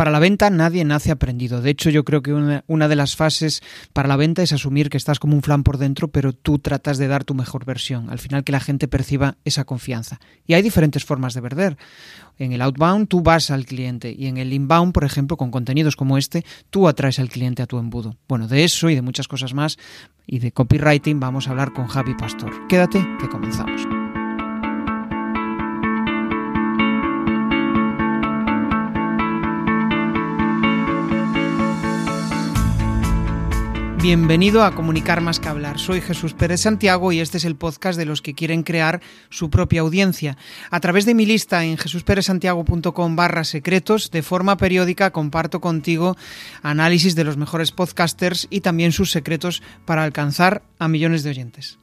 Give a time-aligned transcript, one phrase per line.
[0.00, 1.60] Para la venta nadie nace aprendido.
[1.60, 3.60] De hecho, yo creo que una, de las fases
[3.92, 6.96] para la venta es asumir que estás como un flan por dentro, pero tú tratas
[6.96, 8.08] de dar tu mejor versión.
[8.08, 10.18] Al final que la gente perciba esa confianza.
[10.46, 11.76] Y hay diferentes formas de vender.
[12.38, 15.96] En el outbound tú vas al cliente y en el inbound, por ejemplo, con contenidos
[15.96, 18.16] como este, tú atraes al cliente a tu embudo.
[18.26, 19.76] Bueno, de eso y de muchas cosas más
[20.26, 22.68] y de copywriting vamos a hablar con Javi Pastor.
[22.68, 23.99] Quédate que comenzamos.
[34.02, 35.78] Bienvenido a Comunicar más que hablar.
[35.78, 39.50] Soy Jesús Pérez Santiago y este es el podcast de los que quieren crear su
[39.50, 40.38] propia audiencia.
[40.70, 46.16] A través de mi lista en jesusperezsantiago.com barra secretos, de forma periódica comparto contigo
[46.62, 51.78] análisis de los mejores podcasters y también sus secretos para alcanzar a millones de oyentes.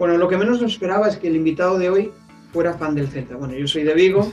[0.00, 2.12] Bueno, lo que menos nos esperaba es que el invitado de hoy
[2.52, 3.36] fuera fan del Z.
[3.36, 4.32] Bueno, yo soy de Vigo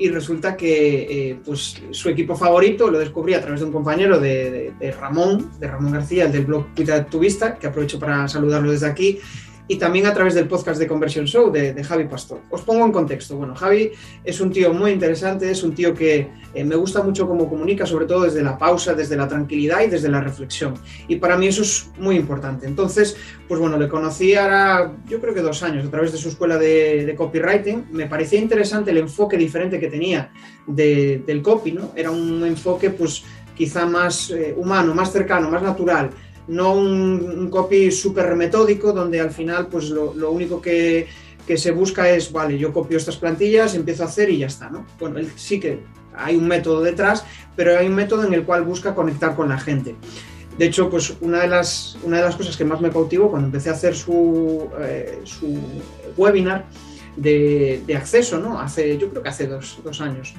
[0.00, 4.18] y resulta que eh, pues, su equipo favorito lo descubrí a través de un compañero
[4.18, 8.72] de, Ramón, de Ramón García, el del blog Cuida tu Vista, que aprovecho para saludarlo
[8.72, 9.20] desde aquí,
[9.70, 12.40] y también a través del podcast de Conversion Show de, Javi Pastor.
[12.50, 13.36] Os pongo en contexto.
[13.36, 13.92] Bueno, Javi
[14.24, 17.86] es un tío muy interesante, es un tío que eh, me gusta mucho cómo comunica,
[17.86, 20.74] sobre todo desde la pausa, desde la tranquilidad y desde la reflexión.
[21.06, 22.66] Y para mí eso es muy importante.
[22.66, 26.30] Entonces, pues bueno, le conocí ahora, yo creo que dos años, a través de su
[26.30, 27.90] escuela de, copywriting.
[27.92, 30.32] Me parecía interesante el enfoque diferente que tenía
[30.66, 31.92] del copy, ¿no?
[31.94, 33.22] Era un enfoque, pues
[33.54, 36.10] quizá más eh, humano, más cercano, más natural
[36.48, 41.08] no un, copy súper metódico donde al final pues lo, único que,
[41.56, 44.86] se busca es, vale, yo copio estas plantillas, empiezo a hacer y ya está, ¿no?
[45.00, 45.80] Bueno, sí que
[46.14, 47.24] hay un método detrás,
[47.56, 49.96] pero hay un método en el cual busca conectar con la gente.
[50.56, 53.46] De hecho, pues una de las, una de las cosas que más me cautivó cuando
[53.46, 55.58] empecé a hacer su, eh, su
[56.16, 56.66] webinar
[57.16, 58.60] de, acceso, ¿no?
[58.60, 60.34] Hace, yo creo que hace dos, dos años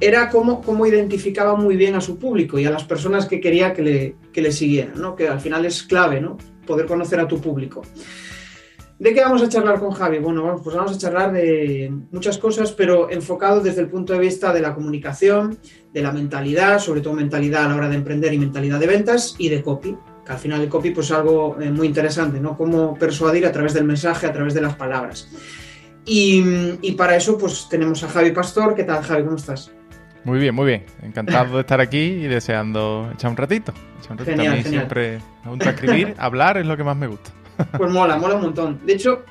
[0.00, 3.72] era cómo, cómo, identificaba muy bien a su público y a las personas que quería
[3.72, 5.14] que le, que le siguieran, ¿no?
[5.14, 6.36] que al final es clave ¿no?
[6.66, 7.82] poder conocer a tu público.
[9.02, 10.18] ¿De qué vamos a charlar con Javi?
[10.18, 14.52] Bueno, pues vamos a charlar de muchas cosas, pero enfocado desde el punto de vista
[14.52, 15.58] de la comunicación,
[15.92, 19.34] de la mentalidad, sobre todo mentalidad a la hora de emprender y mentalidad de ventas
[19.38, 22.56] y de copy, que al final el copy pues es algo eh, muy interesante, ¿no?
[22.56, 25.28] Cómo persuadir a través del mensaje, a través de las palabras.
[26.04, 28.74] Y, para eso, pues tenemos a Javi Pastor.
[28.74, 29.24] ¿Qué tal, Javi?
[29.24, 29.70] ¿Cómo estás?
[30.24, 30.84] Muy bien, muy bien.
[31.02, 33.72] Encantado de estar aquí y deseando echar un ratito.
[34.00, 34.36] Echar un ratito.
[34.36, 37.30] Genial, a siempre a escribir, hablar es lo que más me gusta.
[37.76, 38.80] Pues mola, mola un montón.
[38.84, 39.24] De hecho,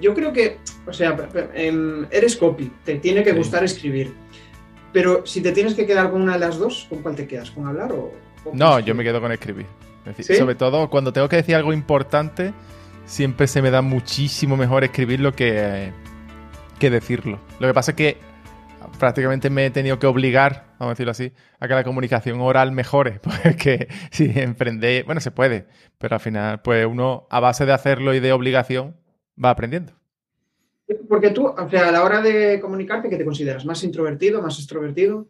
[0.00, 1.16] yo creo que, o sea,
[1.54, 4.14] em, eres copy, te tiene que gustar escribir.
[4.92, 7.50] Pero si te tienes que quedar con una de las dos, ¿con cuál te quedas?
[7.50, 8.12] ¿Con hablar o.?
[8.52, 9.66] no, yo me quedo con escribir.
[10.20, 12.52] Sobre todo cuando tengo que decir algo importante,
[13.06, 15.90] siempre se me da muchísimo mejor escribirlo que,
[16.84, 17.40] que decirlo.
[17.60, 18.18] Lo que pasa es que
[18.98, 22.72] prácticamente me he tenido que obligar, vamos a decirlo así, a que la comunicación oral
[22.72, 23.20] mejore.
[23.42, 28.12] Porque si emprende, bueno, se puede, pero al final, pues uno a base de hacerlo
[28.12, 28.96] y de obligación
[29.42, 29.94] va aprendiendo.
[31.08, 33.64] Porque tú, o sea, a la hora de comunicarte, ¿qué te consideras?
[33.64, 35.26] ¿Más introvertido, más extrovertido?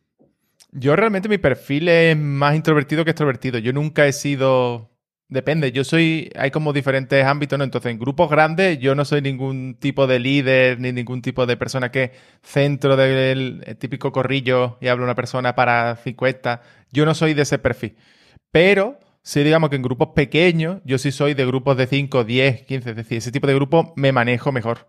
[0.72, 3.60] Yo realmente mi perfil es más introvertido que extrovertido.
[3.60, 4.91] Yo nunca he sido
[5.28, 7.64] Depende, yo soy, hay como diferentes ámbitos, ¿no?
[7.64, 11.56] Entonces, en grupos grandes yo no soy ningún tipo de líder ni ningún tipo de
[11.56, 12.12] persona que
[12.42, 16.60] centro del típico corrillo y hablo una persona para 50.
[16.92, 17.96] Yo no soy de ese perfil.
[18.52, 22.62] Pero sí, digamos que en grupos pequeños yo sí soy de grupos de 5, 10,
[22.62, 24.88] 15, es decir, ese tipo de grupo me manejo mejor.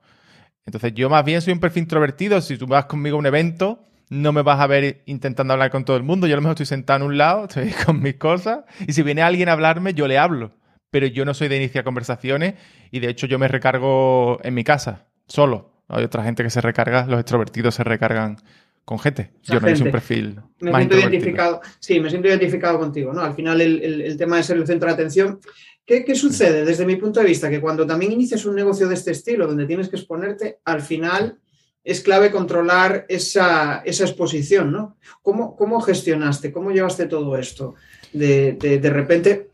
[0.65, 2.41] Entonces, yo más bien soy un perfil introvertido.
[2.41, 5.85] Si tú vas conmigo a un evento, no me vas a ver intentando hablar con
[5.85, 6.27] todo el mundo.
[6.27, 9.03] Yo a lo mejor estoy sentado en un lado, estoy con mis cosas, y si
[9.03, 10.51] viene alguien a hablarme, yo le hablo.
[10.91, 12.53] Pero yo no soy de iniciar conversaciones
[12.91, 15.73] y de hecho yo me recargo en mi casa, solo.
[15.87, 18.37] Hay otra gente que se recarga, los extrovertidos se recargan
[18.85, 19.31] con gente.
[19.43, 20.39] yo no soy un perfil.
[20.59, 21.61] Me siento identificado.
[21.79, 23.21] Sí, me siento identificado contigo, ¿no?
[23.21, 25.39] Al final el, tema de ser el centro de atención.
[25.85, 27.49] ¿Qué, ¿Qué, sucede desde mi punto de vista?
[27.49, 31.39] Que cuando también inicias un negocio de este estilo, donde tienes que exponerte, al final
[31.85, 34.97] es clave controlar esa, exposición, ¿no?
[35.21, 37.75] ¿Cómo, gestionaste, cómo llevaste todo esto?
[38.11, 39.51] De, repente,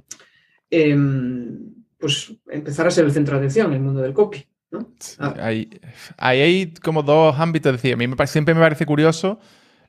[0.69, 4.45] em, pues empezar a ser el centro de atención en el mundo del copy.
[4.71, 4.94] ¿no?
[5.19, 5.35] Ah.
[5.39, 5.69] Hay,
[6.17, 7.75] hay, como dos ámbitos.
[7.75, 9.39] Es decir, a mí siempre me parece curioso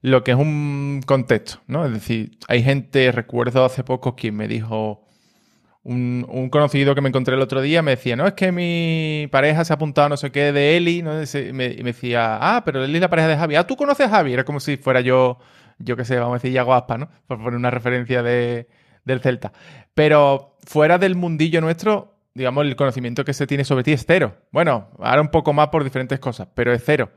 [0.01, 1.87] lo que es un contexto, ¿no?
[1.87, 5.07] Es decir, hay gente, recuerdo hace poco quien me dijo,
[5.85, 9.65] un, conocido que me encontré el otro día me decía, no, es que mi pareja
[9.65, 11.13] se ha apuntado no sé qué de Eli, ¿no?
[11.23, 13.57] y, me, decía, ah, pero Eli es la pareja de Javi.
[13.57, 14.33] Ah, ¿tú conoces a Javi?
[14.33, 15.39] Era como si fuera yo,
[15.79, 17.09] yo qué sé, vamos a decir Yago Aspa, ¿no?
[17.27, 18.69] Por poner una referencia de,
[19.05, 19.53] del Celta.
[19.95, 24.37] Pero fuera del mundillo nuestro, digamos, el conocimiento que se tiene sobre ti es cero.
[24.53, 27.11] Bueno, ahora un poco más por diferentes cosas, pero es cero.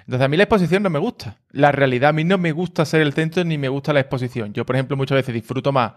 [0.00, 1.38] Entonces a mí la exposición no me gusta.
[1.52, 4.52] La realidad a mí no me gusta ser el centro ni me gusta la exposición.
[4.52, 5.92] Yo, por ejemplo, muchas veces disfruto más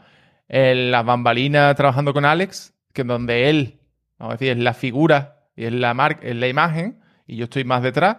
[0.48, 3.80] en la bambalina trabajando con Alex, que donde él,
[4.18, 7.46] vamos a decir, es la figura y es la, mar es la imagen, y yo
[7.46, 8.18] estoy más detrás,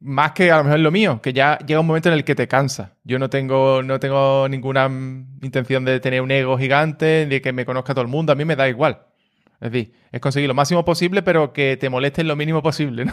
[0.00, 2.34] más que a lo mejor lo mío, que ya llega un momento en el que
[2.34, 2.96] te cansa.
[3.04, 4.86] Yo no tengo, no tengo ninguna
[5.42, 8.44] intención de tener un ego gigante, de que me conozca todo el mundo, a mí
[8.44, 9.06] me da igual.
[9.60, 13.06] Es decir, es conseguir lo máximo posible, pero que te moleste lo mínimo posible.
[13.06, 13.12] ¿no?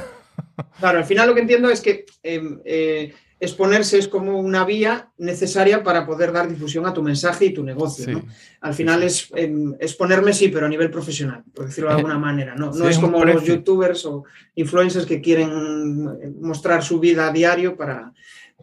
[0.80, 3.14] Claro, al final lo que entiendo es que em, eh,
[3.46, 7.64] exponerse es como una vía necesaria para poder dar difusión a tu mensaje y tu
[7.64, 8.24] negocio.
[8.62, 12.56] Al final es em, exponerme, sí, pero a nivel profesional, por decirlo de alguna manera.
[12.56, 14.24] No, no es como los youtubers o
[14.56, 18.12] influencers que quieren eh, mostrar su vida a diario para,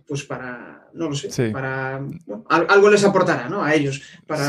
[0.06, 2.04] pues para, no lo sé, para
[2.48, 3.64] algo les aportará ¿no?
[3.64, 4.48] a ellos para,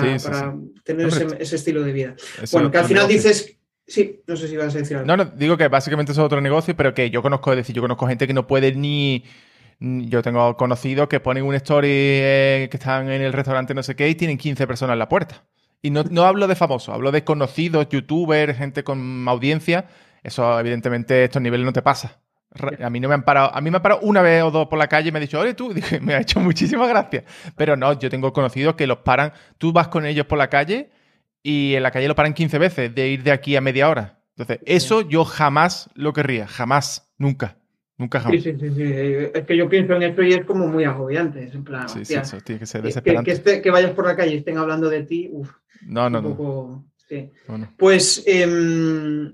[0.83, 1.07] tener
[1.39, 2.15] ese, estilo de vida.
[2.51, 5.07] bueno, que al final dices Sí, no sé si vas a decir algo.
[5.07, 7.81] No, no, digo que básicamente es otro negocio, pero que yo conozco, es decir, yo
[7.81, 9.25] conozco gente que no puede ni.
[9.85, 13.97] Yo tengo conocidos que ponen un story eh, que están en el restaurante no sé
[13.97, 15.44] qué y tienen 15 personas en la puerta.
[15.81, 19.88] Y no, no hablo de famosos, hablo de conocidos, youtubers, gente con audiencia.
[20.24, 22.21] Eso, evidentemente, estos niveles no te pasa.
[22.81, 24.68] A mí no me han parado, a mí me han parado una vez o dos
[24.68, 27.25] por la calle y me ha dicho, oye tú, me ha hecho muchísimas gracias.
[27.57, 30.91] Pero no, yo tengo conocidos que los paran, tú vas con ellos por la calle
[31.41, 34.21] y en la calle lo paran 15 veces de ir de aquí a media hora.
[34.38, 37.57] Entonces, eso yo jamás lo querría, jamás, nunca.
[38.04, 38.44] Nunca jamás.
[38.44, 38.84] Sí, sí, sí,
[39.34, 41.50] Es que yo pienso en esto y es como muy agobiante.
[41.54, 43.62] en plan, sí, sí, eso tiene que ser desesperante.
[43.62, 45.50] Que, vayas por la calle y estén hablando de ti, uff.
[45.88, 46.86] No, no, no.
[47.08, 47.32] Sí.
[47.78, 49.34] Pues em,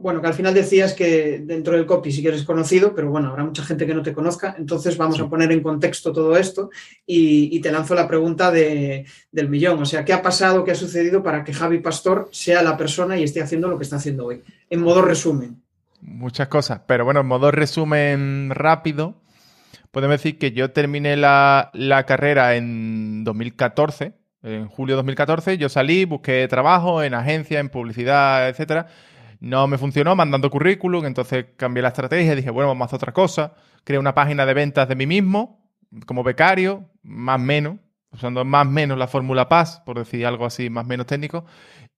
[0.00, 3.28] bueno, que al final decías que dentro del copy sí que eres conocido, pero bueno,
[3.28, 6.70] habrá mucha gente que no te conozca, entonces vamos a poner en contexto todo esto
[7.06, 11.22] y, te lanzo la pregunta del millón, o sea, ¿qué ha pasado, qué ha sucedido
[11.22, 14.42] para que Javi Pastor sea la persona y esté haciendo lo que está haciendo hoy?
[14.70, 15.62] En modo resumen.
[16.00, 19.22] Muchas cosas, pero bueno, en modo resumen rápido,
[19.90, 24.12] podemos decir que yo terminé la, la carrera en 2014,
[24.42, 28.86] en julio de 2014, yo salí, busqué trabajo en agencia, en publicidad, etcétera
[29.40, 33.12] no me funcionó mandando currículum, entonces cambié la estrategia dije, bueno, vamos a hacer otra
[33.12, 33.54] cosa.
[33.84, 35.70] Creé una página de ventas de mí mismo,
[36.06, 37.76] como becario, más menos,
[38.10, 41.44] usando más menos la fórmula PAS, por decir algo así más menos técnico,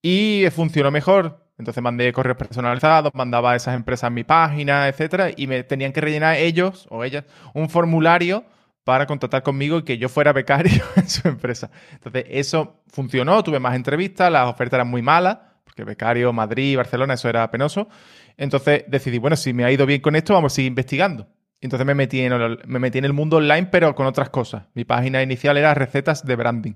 [0.03, 1.48] y funcionó mejor.
[1.59, 6.01] Entonces mandé correos personalizados, mandaba a esas empresas mi página, etcétera, y me tenían que
[6.01, 8.45] rellenar ellos o ellas un formulario
[8.85, 11.71] para contactar conmigo y que yo fuera becario en su empresa.
[11.93, 15.39] Entonces, eso funcionó, tuve más entrevistas, las ofertas eran muy malas,
[15.79, 17.89] que becario, Madrid, Barcelona, eso era penoso.
[18.37, 21.29] Entonces decidí, bueno, si me ha ido bien con esto, vamos a seguir investigando.
[21.61, 22.33] Entonces me metí, en
[22.67, 24.65] me metí en el mundo online, pero con otras cosas.
[24.75, 26.73] Mi página inicial era recetas de branding.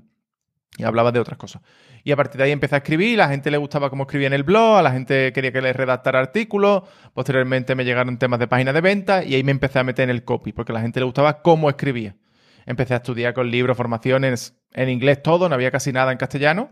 [0.76, 1.62] Y hablaba de otras cosas.
[2.04, 4.32] Y a partir de ahí empecé a escribir, la gente le gustaba cómo escribía en
[4.32, 6.82] el blog, a la gente quería que le redactara artículos,
[7.14, 10.10] posteriormente me llegaron temas de página de venta y ahí me empecé a meter en
[10.10, 12.16] el copy, porque a la gente le gustaba cómo escribía.
[12.66, 16.70] Empecé a estudiar con libros, formaciones en inglés todo, no había casi nada en castellano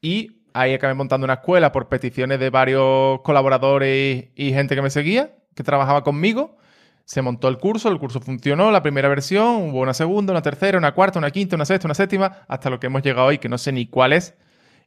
[0.00, 4.90] y ahí acabé montando una escuela por peticiones de varios colaboradores y gente que me
[4.90, 6.56] seguía, que trabajaba conmigo.
[7.08, 10.76] Se montó el curso, el curso funcionó, la primera versión, hubo una segunda, una tercera,
[10.76, 13.48] una cuarta, una quinta, una sexta, una séptima, hasta lo que hemos llegado hoy, que
[13.48, 14.36] no sé ni cuál es.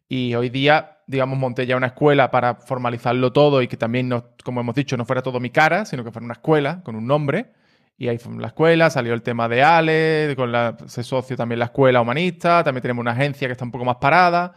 [0.08, 4.36] Y hoy día, digamos, monté ya una escuela para formalizarlo todo y que también, no,
[4.44, 7.08] como hemos dicho, no fuera todo mi cara, sino que fuera una escuela con un
[7.08, 7.54] nombre.
[7.98, 11.58] Y ahí fue la escuela, salió el tema de Ale, con la, se socio también
[11.58, 14.54] la escuela humanista, también tenemos una agencia que está un poco más parada.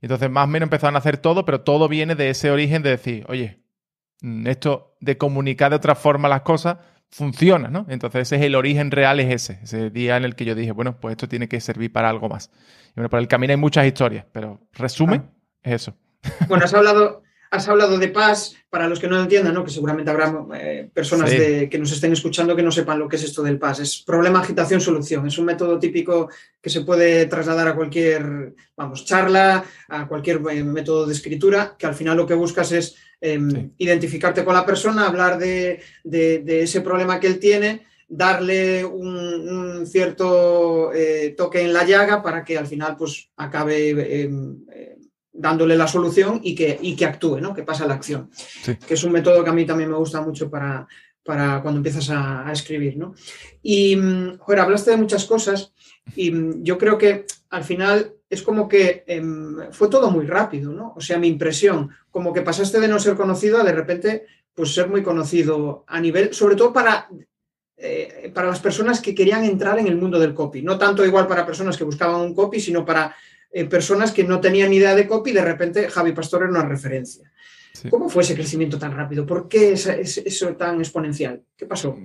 [0.00, 2.90] Entonces, más o menos empezaron a hacer todo, pero todo viene de ese origen de
[2.90, 3.58] decir, oye,
[4.20, 6.76] mm, esto de comunicar de otra forma las cosas
[7.12, 7.86] funciona, ¿no?
[7.88, 10.72] Entonces, ese es el origen real, es ese, ese día en el que yo dije,
[10.72, 12.50] bueno, pues esto tiene que servir para algo más.
[12.88, 15.38] Y bueno, por el camino hay muchas historias, pero resumen, ah.
[15.62, 15.96] es eso.
[16.48, 19.62] Bueno, has hablado, has hablado de paz, para los que no lo entiendan, ¿no?
[19.62, 23.24] que seguramente habrá eh, personas que nos estén escuchando que no sepan lo que es
[23.24, 23.80] esto del PAS.
[23.80, 25.26] Es problema, agitación, solución.
[25.26, 26.30] Es un método típico
[26.62, 31.84] que se puede trasladar a cualquier, vamos, charla, a cualquier eh, método de escritura, que
[31.84, 37.18] al final lo que buscas es em, identificarte con la persona, hablar de, ese problema
[37.18, 42.96] que él tiene, darle un, cierto eh, toque en la llaga para que al final
[42.96, 44.58] pues acabe em,
[45.32, 47.54] dándole la solución y que, que actúe, ¿no?
[47.54, 48.30] que pasa la acción.
[48.86, 50.86] Que es un método que a mí también me gusta mucho para,
[51.24, 52.96] para cuando empiezas a, escribir.
[52.96, 53.14] ¿no?
[53.62, 55.72] Y, bueno, hablaste de muchas cosas
[56.14, 60.94] y yo creo que al final es como que em, fue todo muy rápido, ¿no?
[60.96, 64.24] O sea, mi impresión, como que pasaste de no ser conocido a de repente
[64.54, 67.08] pues ser muy conocido a nivel, sobre todo para
[67.76, 70.62] eh, para las personas que querían entrar en el mundo del copy.
[70.62, 73.14] No tanto igual para personas que buscaban un copy, sino para
[73.50, 76.50] eh, personas que no tenían ni idea de copy y de repente Javi Pastor era
[76.50, 77.30] una referencia.
[77.90, 79.26] ¿Cómo fue ese crecimiento tan rápido?
[79.26, 81.42] ¿Por qué es, eso tan exponencial?
[81.54, 81.98] ¿Qué pasó?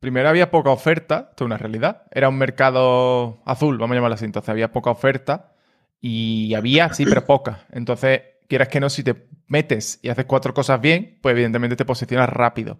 [0.00, 2.02] primero había poca oferta, esto es una realidad.
[2.10, 4.26] Era un mercado azul, vamos a llamarlo así.
[4.26, 5.53] Entonces había poca oferta
[6.06, 7.64] y había, sí, pero poca.
[7.72, 11.86] Entonces, quieras que no, si te metes y haces cuatro cosas bien, pues evidentemente te
[11.86, 12.78] posicionas rápido.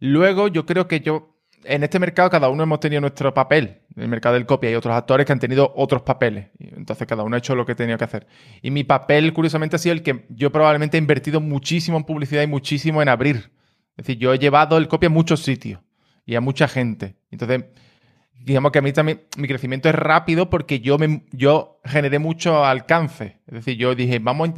[0.00, 3.82] Luego, yo creo que yo, en este mercado, cada uno hemos tenido nuestro papel.
[3.94, 6.48] En el mercado del copia hay otros actores que han tenido otros papeles.
[6.58, 8.26] Entonces, cada uno ha hecho lo que tenía que hacer.
[8.60, 12.42] Y mi papel, curiosamente, ha sido el que yo probablemente he invertido muchísimo en publicidad
[12.42, 13.52] y muchísimo en abrir.
[13.90, 15.80] Es decir, yo he llevado el copia a muchos sitios
[16.26, 17.14] y a mucha gente.
[17.30, 17.66] Entonces,
[18.40, 22.64] digamos que a mí también mi crecimiento es rápido porque yo, me, yo generé mucho
[22.64, 23.38] alcance.
[23.46, 24.50] Es decir, yo dije, vamos,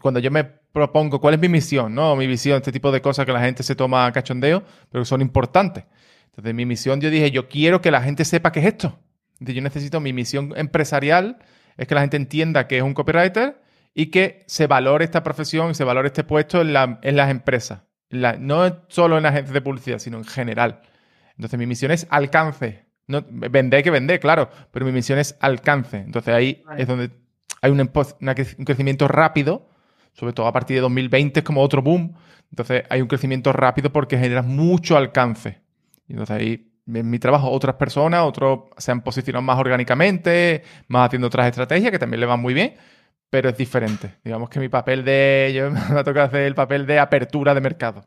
[0.00, 2.16] cuando yo me propongo cuál es mi misión, ¿no?
[2.16, 5.20] Mi visión, este tipo de cosas que la gente se toma cachondeo, pero que son
[5.20, 5.84] importantes.
[6.26, 8.98] Entonces, mi misión, yo dije, yo quiero que la gente sepa qué es esto.
[9.34, 11.38] Entonces, yo necesito mi misión empresarial,
[11.76, 13.62] es que la gente entienda que es un copywriter
[13.94, 18.84] y que se valore esta profesión, se valore este puesto en, en las empresas no
[18.88, 20.80] solo en agencias de publicidad, sino en general.
[21.36, 22.85] Entonces mi misión es alcance.
[23.06, 25.98] No, vender que vender, claro, pero mi misión es alcance.
[25.98, 27.10] Entonces ahí es donde
[27.62, 29.68] hay un, un, crecimiento rápido,
[30.12, 32.14] sobre todo a partir de 2020 es como otro boom.
[32.50, 35.60] Entonces hay un crecimiento rápido porque generas mucho alcance.
[36.08, 41.06] Y entonces ahí en mi trabajo otras personas, otros se han posicionado más orgánicamente, más
[41.06, 42.74] haciendo otras estrategias que también le van muy bien
[43.28, 44.14] pero es diferente.
[44.24, 45.52] Digamos que mi papel de.
[45.54, 48.04] Yo me ha tocado hacer el papel de apertura de mercado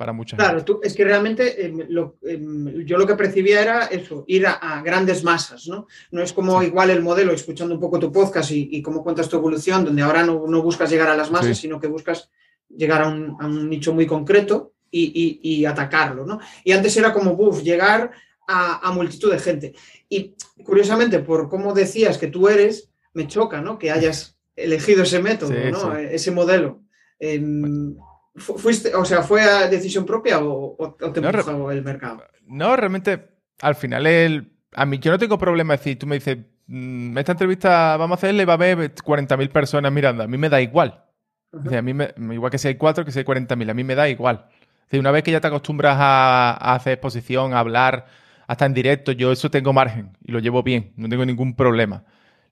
[0.00, 1.78] para muchas Claro, tú, es que realmente em,
[2.22, 5.86] em, yo lo que percibía era eso, ir a, grandes masas, ¿no?
[6.10, 9.36] No es como igual el modelo, escuchando un poco tu podcast y, cómo cuentas tu
[9.36, 12.30] evolución, donde ahora no, buscas llegar a las masas, sino que buscas
[12.66, 16.40] llegar a un, nicho muy concreto y, atacarlo, ¿no?
[16.64, 18.10] Y antes era como, buf, llegar
[18.48, 19.74] a, a multitud de gente.
[20.08, 23.78] Y curiosamente, por cómo decías que tú eres, me choca, ¿no?
[23.78, 25.94] Que hayas elegido ese método, ¿no?
[25.94, 26.80] ese modelo.
[27.18, 27.94] Em,
[28.36, 32.24] ¿Fuiste, o sea, ¿fue a decisión propia o, te no, el mercado?
[32.46, 33.28] No, realmente,
[33.60, 37.32] al final, el, a mí yo no tengo problema decir, tú me dices, mm, esta
[37.32, 41.04] entrevista vamos a hacerle, va a haber 40.000 personas mirando, a mí me da igual.
[41.52, 43.96] a mí me, igual que si hay 4, que si hay 40.000, a mí me
[43.96, 44.46] da igual.
[44.92, 48.06] una vez que ya te acostumbras a, a, hacer exposición, a hablar,
[48.46, 52.04] hasta en directo, yo eso tengo margen y lo llevo bien, no tengo ningún problema.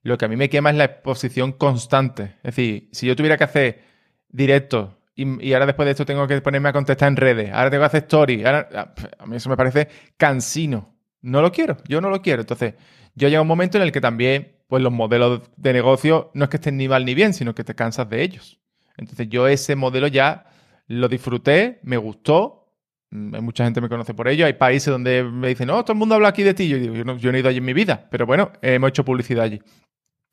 [0.03, 2.37] Lo que a mí me quema es la exposición constante.
[2.39, 3.83] Es decir, si yo tuviera que hacer
[4.29, 7.83] directo y, ahora después de esto tengo que ponerme a contestar en redes, ahora tengo
[7.83, 10.95] que hacer story, ah, a mí eso me parece cansino.
[11.21, 12.43] No lo quiero, yo no lo quiero.
[12.43, 12.75] Entonces,
[13.17, 16.51] yo llega un momento en el que también, pues los modelos de negocio no es
[16.51, 18.61] que estén ni mal ni bien, sino que te cansas de ellos.
[18.97, 20.47] Entonces, yo ese modelo ya
[20.87, 22.73] lo disfruté, me gustó,
[23.11, 24.47] mm, mucha gente me conoce por ello.
[24.47, 26.69] Hay países donde me dicen, no, todo el mundo habla aquí de ti.
[26.69, 28.91] Yo digo, yo no, yo no he ido allí en mi vida, pero bueno, hemos
[28.91, 29.61] hecho publicidad allí.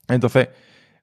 [0.08, 0.50] Entonces,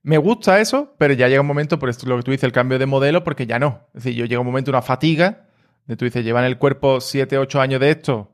[0.03, 2.53] me gusta eso, pero ya llega un momento, por esto lo que tú dices, el
[2.53, 3.89] cambio de modelo, porque ya no.
[3.95, 5.47] Es decir, yo llega un momento, una fatiga,
[5.87, 8.33] de tú dices, llevan el cuerpo 7, 8 años de esto,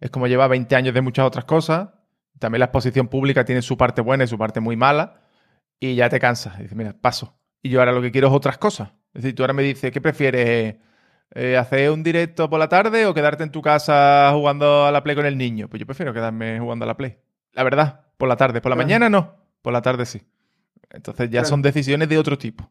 [0.00, 1.88] es como lleva 20 años de muchas otras cosas.
[2.38, 5.22] También la exposición pública tiene su parte buena y su parte muy mala,
[5.80, 6.58] y ya te cansas.
[6.58, 7.38] dices, mira, paso.
[7.62, 8.90] Y yo ahora lo que quiero es otras cosas.
[9.14, 10.76] Es decir, tú ahora me dices, ¿qué prefieres?
[11.34, 15.02] Eh, ¿Hacer un directo por la tarde o quedarte en tu casa jugando a la
[15.02, 15.68] Play con el niño?
[15.68, 17.18] Pues yo prefiero quedarme jugando a la Play.
[17.52, 18.60] La verdad, por la tarde.
[18.60, 19.34] Por la mañana no.
[19.62, 20.22] Por la tarde sí.
[20.90, 22.70] Entonces ya son decisiones de otro tipo.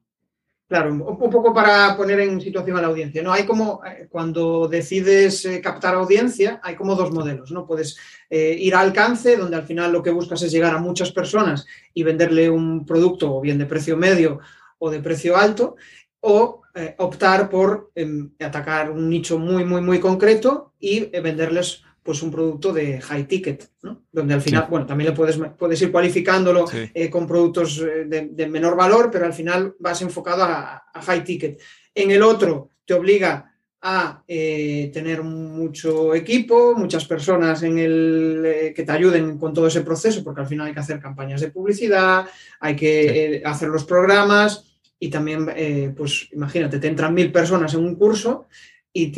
[0.67, 3.23] Claro, un, poco para poner en situación a la audiencia.
[3.23, 3.31] ¿no?
[3.31, 7.51] Hay como, eh, cuando decides eh, captar audiencia, hay como dos modelos.
[7.51, 7.65] ¿no?
[7.65, 7.97] Puedes
[8.29, 11.65] eh, ir a alcance, donde al final lo que buscas es llegar a muchas personas
[11.93, 14.39] y venderle un producto o bien de precio medio
[14.77, 15.77] o de precio alto,
[16.19, 16.61] o
[16.97, 22.71] optar por em, atacar un nicho muy, muy, muy concreto y venderles pues un producto
[22.71, 24.05] de high ticket, ¿no?
[24.09, 28.47] Donde al final, bueno, también le puedes, puedes ir cualificándolo eh, con productos eh, de,
[28.47, 31.61] menor valor, pero al final vas enfocado a, high ticket.
[31.93, 38.83] En el otro te obliga a eh, tener mucho equipo, muchas personas en el, que
[38.83, 42.25] te ayuden con todo ese proceso, porque al final hay que hacer campañas de publicidad,
[42.61, 45.45] hay que hacer los programas y también,
[45.93, 48.47] pues imagínate, te entran mil personas en un curso
[48.93, 49.11] y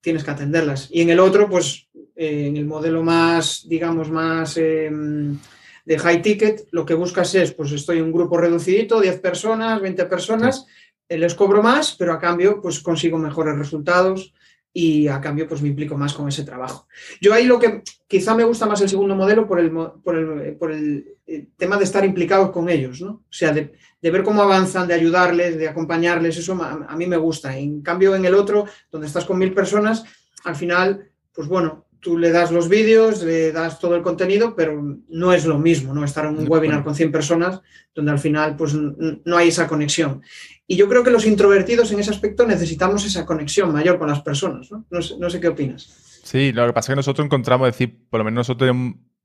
[0.00, 0.88] tienes que atenderlas.
[0.90, 1.87] Y en el otro, pues
[2.20, 5.38] en el modelo más, digamos, más em,
[5.84, 9.80] de high ticket, lo que buscas es, pues estoy en un grupo reducidito, 10 personas,
[9.80, 10.66] 20 personas,
[11.08, 14.34] eh, les cobro más, pero a cambio, pues consigo mejores resultados
[14.72, 16.88] y a cambio, pues me implico más con ese trabajo.
[17.20, 20.56] Yo ahí lo que quizá me gusta más el segundo modelo por el, por el,
[20.56, 21.16] por el
[21.56, 23.10] tema de estar implicados con ellos, ¿no?
[23.10, 27.06] O sea, de, de, ver cómo avanzan, de ayudarles, de acompañarles, eso a, a mí
[27.06, 27.56] me gusta.
[27.56, 30.04] En cambio, en el otro, donde estás con mil personas,
[30.44, 34.98] al final, pues bueno, tú le das los vídeos, le das todo el contenido, pero
[35.08, 36.04] no es lo mismo, ¿no?
[36.04, 37.60] Estar en un webinar con 100 personas
[37.94, 40.22] donde al final pues no hay esa conexión.
[40.66, 44.22] Y yo creo que los introvertidos en ese aspecto necesitamos esa conexión mayor con las
[44.22, 44.86] personas, ¿no?
[44.90, 46.20] No sé, qué opinas.
[46.22, 48.70] Sí, lo que pasa es que nosotros encontramos, es decir, por lo menos nosotros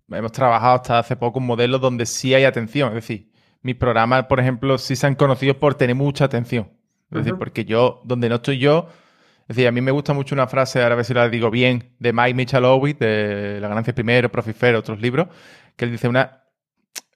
[0.10, 2.90] hemos trabajado hasta hace poco un modelo donde sí hay atención.
[2.90, 3.30] Es decir,
[3.62, 6.70] mis programas, por ejemplo, sí se han conocido por tener mucha atención.
[7.12, 8.88] Es decir, porque yo, donde no estoy yo,
[9.44, 11.52] es decir, a mí me gusta mucho una frase, ahora a ver si la digo
[11.52, 15.28] bien, de Mike Michalowicz, de La ganancia primero, Profifero, otros libros,
[15.76, 16.44] que él dice una,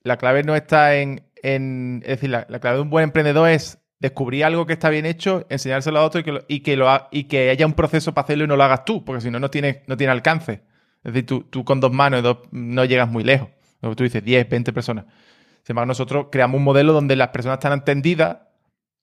[0.03, 3.79] la clave no está en, en es decir, la, clave de un buen emprendedor es
[3.99, 7.23] descubrir algo que está bien hecho, enseñárselo a otro y que, y que, lo, y
[7.25, 9.49] que haya un proceso para hacerlo y no lo hagas tú, porque si no, no
[9.49, 10.61] tiene, no tiene alcance.
[11.03, 13.49] Es decir, tú, tú con dos manos no llegas muy lejos.
[13.81, 15.05] Lo tú dices, 10, 20 personas.
[15.63, 18.37] Sin embargo, nosotros creamos un modelo donde las personas están atendidas,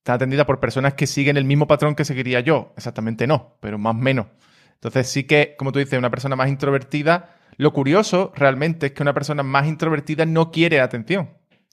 [0.05, 2.75] están atendidas por personas que siguen el mismo patrón que seguiría yo.
[2.77, 4.27] Exactamente no, pero más o menos.
[4.75, 9.03] Entonces sí que, como tú dices, una persona más introvertida, lo curioso realmente es que
[9.03, 11.31] una persona más introvertida no quiere atención.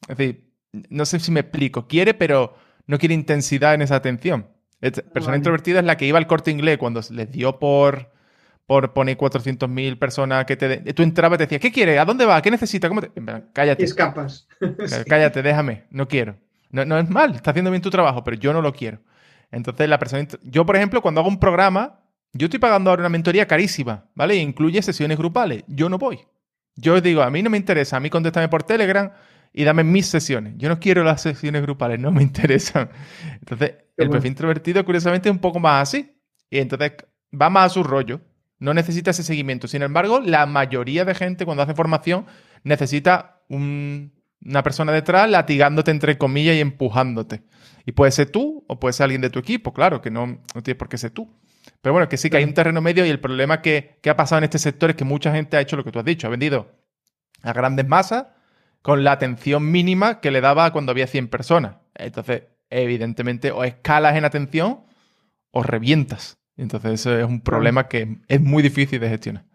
[0.07, 2.55] Es decir, no sé si me explico, quiere, pero
[2.87, 4.47] no quiere intensidad en esa atención.
[4.79, 8.13] persona introvertida es la que iba al corte inglés cuando les dio por,
[8.65, 10.77] por poner 400.000 personas que te...
[10.93, 11.99] Tú entrabas y te decías, ¿qué quieres?
[11.99, 12.41] ¿A dónde va?
[12.41, 12.87] ¿Qué necesitas?
[12.87, 13.11] ¿Cómo te...
[13.51, 13.83] Cállate.
[13.83, 14.47] Y escapas.
[15.09, 16.37] Cállate, déjame, no quiero.
[16.71, 18.99] No, no es mal, está haciendo bien tu trabajo, pero yo no lo quiero.
[19.51, 20.27] Entonces, la persona...
[20.43, 21.99] Yo, por ejemplo, cuando hago un programa,
[22.33, 24.35] yo estoy pagando ahora una mentoría carísima, ¿vale?
[24.35, 25.63] incluye sesiones grupales.
[25.67, 26.19] Yo no voy.
[26.75, 29.11] Yo os digo, a mí no me interesa, a mí contéstame por Telegram
[29.53, 30.53] y dame mis sesiones.
[30.57, 32.89] Yo no quiero las sesiones grupales, no me interesan.
[33.33, 36.17] Entonces, el perfil introvertido, curiosamente, es un poco más así.
[36.49, 36.93] Y entonces
[37.39, 38.21] va más a su rollo.
[38.59, 39.67] No necesita ese seguimiento.
[39.67, 42.25] Sin embargo, la mayoría de gente cuando hace formación
[42.63, 43.41] necesita
[44.45, 47.43] una persona detrás latigándote entre comillas y empujándote.
[47.85, 50.63] Y puede ser tú o puede ser alguien de tu equipo, claro, que no, no
[50.63, 51.29] tienes por qué ser tú.
[51.81, 54.15] Pero bueno, que sí que hay un terreno medio y el problema que, que ha
[54.15, 56.27] pasado en este sector es que mucha gente ha hecho lo que tú has dicho,
[56.27, 56.75] ha vendido
[57.43, 58.27] a grandes masas
[58.81, 61.75] con la atención mínima que le daba cuando había 100 personas.
[61.95, 64.81] Entonces, evidentemente, o escalas en atención
[65.51, 66.37] o revientas.
[66.57, 69.45] Entonces, eso es un problema que es muy difícil de gestionar.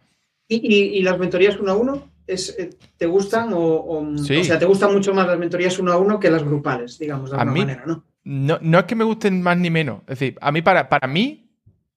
[0.48, 2.12] ¿Y, las mentorías uno a uno?
[2.26, 6.18] Es, eh, ¿Te gustan o, sea, te gustan mucho más las mentorías uno a uno
[6.18, 8.04] que las grupales, digamos, de alguna manera, ¿no?
[8.24, 8.58] ¿no?
[8.60, 10.00] No es que me gusten más ni menos.
[10.02, 11.50] Es decir, a mí, para, para mí,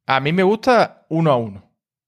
[0.05, 1.63] a mí me gusta uno a uno.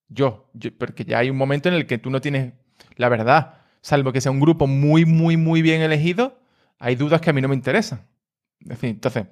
[0.07, 2.53] Yo, yo, porque ya hay un momento en el que tú no tienes
[2.97, 6.39] la verdad salvo que sea un grupo muy, muy, muy bien elegido,
[6.79, 8.05] hay dudas que a mí no me interesan.
[8.67, 9.25] En fin, entonces,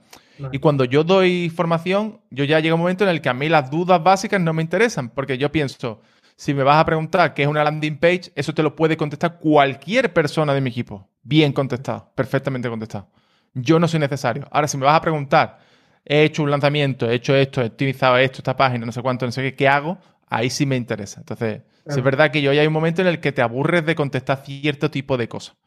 [0.52, 3.48] y cuando yo doy formación, yo ya llega un momento en el que a mí
[3.48, 6.02] las dudas básicas no me interesan, porque yo pienso,
[6.40, 9.40] si me vas a preguntar qué es una landing page, eso te lo puede contestar
[9.40, 11.10] cualquier persona de mi equipo.
[11.22, 13.10] Bien contestado, perfectamente contestado.
[13.54, 14.48] Yo no soy necesario.
[14.50, 15.60] Ahora, si me vas a preguntar,
[16.06, 19.26] he hecho un lanzamiento, he hecho esto, he optimizado esto, esta página, no sé cuánto,
[19.26, 19.98] no sé qué, ¿qué hago?
[20.28, 21.20] Ahí sí me interesa.
[21.20, 23.96] Entonces, es verdad que yo ya hay un momento en el que te aburres de
[23.96, 25.58] contestar cierto tipo de cosas.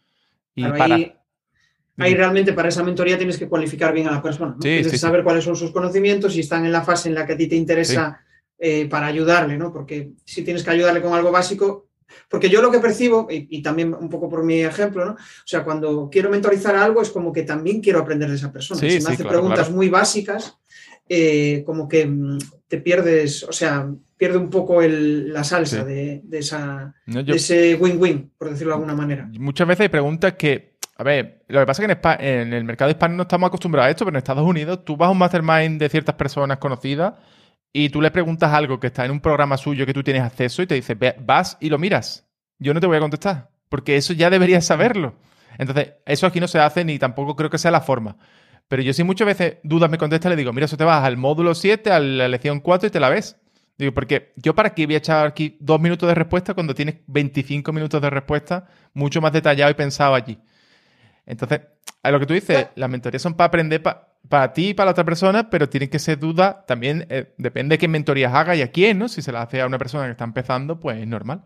[0.54, 1.14] Y ahí,
[2.14, 4.56] realmente para esa mentoría tienes que cualificar bien a la persona.
[4.58, 7.34] tienes que saber cuáles son sus conocimientos y están en la fase en la que
[7.34, 8.22] a ti te interesa
[8.64, 9.72] eh, para ayudarle, ¿no?
[9.72, 11.88] Porque si tienes que ayudarle con algo básico,
[12.28, 15.12] porque yo lo que percibo, y, también un poco por mi ejemplo, ¿no?
[15.14, 18.78] O sea, cuando quiero mentorizar algo es como que también quiero aprender de esa persona.
[18.78, 20.60] si me hace preguntas muy básicas,
[21.08, 26.94] eh, como que mm, te pierdes, o sea, pierde un poco la salsa de, esa,
[27.26, 29.28] ese win-win, por decirlo de alguna manera.
[29.40, 32.62] Muchas veces hay preguntas que, a ver, lo que pasa es que en, en el
[32.62, 35.18] mercado hispano no estamos acostumbrados a esto, pero en Estados Unidos tú vas a un
[35.18, 37.14] mastermind de ciertas personas conocidas
[37.72, 40.62] y tú le preguntas algo que está en un programa suyo que tú tienes acceso
[40.62, 42.28] y te dice, vas y lo miras.
[42.58, 45.14] Yo no te voy a contestar, porque eso ya deberías saberlo.
[45.58, 48.16] Entonces, eso aquí no se hace ni tampoco creo que sea la forma.
[48.68, 51.16] Pero yo sí muchas veces dudas me contesta, le digo, mira, eso te vas al
[51.16, 53.36] módulo 7, a la lección 4 y te la ves.
[53.76, 56.96] Digo, porque yo para qué voy a echar aquí dos minutos de respuesta cuando tienes
[57.06, 60.38] 25 minutos de respuesta mucho más detallado y pensado allí.
[61.26, 61.62] Entonces,
[62.02, 64.11] a lo que tú dices, las mentorías son para aprender para
[64.52, 67.78] ti y para la otra persona, pero tienen que ser dudas, también eh, depende de
[67.78, 69.08] qué mentorías haga y a quién, ¿no?
[69.08, 71.44] Si se la hace a una persona que está empezando, pues es normal.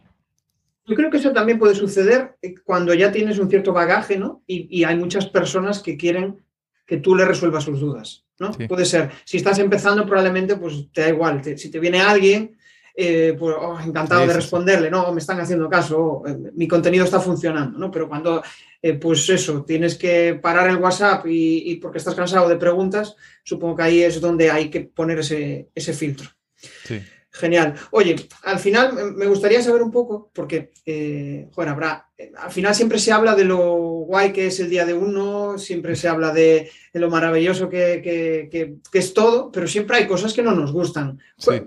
[0.87, 4.43] Yo creo que eso también puede suceder eh, cuando ya tienes un cierto bagaje, ¿no?
[4.47, 6.45] y hay muchas personas que quieren
[6.87, 8.25] que tú le resuelvas sus dudas.
[8.39, 8.53] ¿no?
[8.69, 11.43] Puede ser, si estás empezando, probablemente pues te da igual.
[11.57, 12.57] si te viene alguien,
[12.97, 17.21] eh, pues oh, encantado de responderle, no, me están haciendo caso, eh, mi contenido está
[17.21, 17.91] funcionando, ¿no?
[17.91, 18.43] Pero cuando,
[18.81, 23.15] eh, pues eso, tienes que parar el WhatsApp y, y, porque estás cansado de preguntas,
[23.45, 26.31] supongo que ahí es donde hay que poner ese, ese filtro.
[26.57, 27.03] Sí.
[27.39, 27.75] Genial.
[27.91, 32.99] Oye, al final me gustaría saber un poco, porque, eh, bueno, habrá, al final siempre
[32.99, 33.75] se habla de lo
[34.07, 39.15] guay que es el día de uno, siempre se habla de, lo maravilloso que, es
[39.15, 41.19] todo, pero siempre hay cosas que no nos gustan.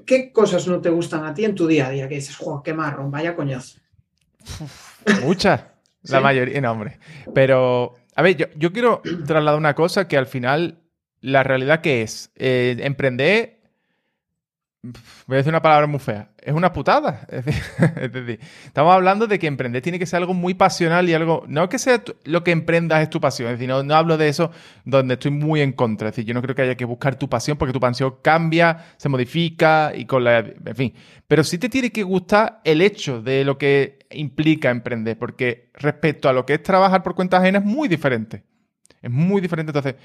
[0.05, 2.09] ¿Qué cosas no te gustan a ti en tu día a día?
[2.09, 3.79] Que dices, ¡jo, qué marrón, vaya coñazo!
[5.21, 5.65] Muchas,
[6.03, 6.97] la mayoría, no, hombre.
[7.35, 10.79] Pero, a ver, yo, yo, quiero trasladar una cosa que al final,
[11.21, 13.58] la realidad que es, eh, emprender
[14.81, 17.27] voy a decir una palabra muy fea, es una putada.
[17.29, 21.43] Es decir, estamos hablando de que emprender tiene que ser algo muy pasional y algo,
[21.47, 24.51] no que sea lo que emprendas es tu pasión, es decir, no, hablo de eso
[24.85, 27.29] donde estoy muy en contra, es decir, yo no creo que haya que buscar tu
[27.29, 30.93] pasión porque tu pasión cambia, se modifica y con la, en fin,
[31.27, 36.29] pero sí te tiene que gustar el hecho de lo que implica emprender, porque respecto
[36.29, 38.43] a lo que es trabajar por cuenta ajena es muy diferente,
[39.01, 39.95] es muy diferente, entonces,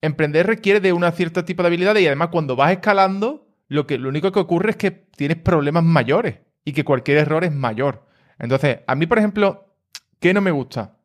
[0.00, 3.98] emprender requiere de una cierta tipo de habilidad y además cuando vas escalando, lo, que,
[3.98, 8.06] lo único que ocurre es que tienes problemas mayores y que cualquier error es mayor.
[8.38, 9.76] Entonces, a mí, por ejemplo,
[10.20, 10.96] ¿qué no me gusta?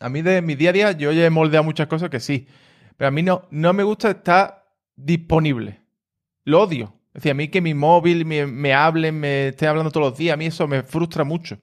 [0.00, 2.46] A mí de mi día a día yo ya he moldeado muchas cosas que sí,
[2.96, 4.64] pero a mí no, no me gusta estar
[4.96, 5.80] disponible.
[6.44, 6.94] Lo odio.
[7.08, 10.18] Es decir, a mí que mi móvil me, me hable, me esté hablando todos los
[10.18, 11.58] días, a mí eso me frustra mucho.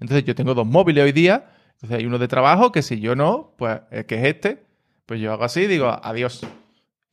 [0.00, 3.14] Entonces yo tengo dos móviles hoy día, entonces hay uno de trabajo que si yo
[3.14, 4.64] no, pues es que es este,
[5.06, 6.46] pues yo hago así digo adiós.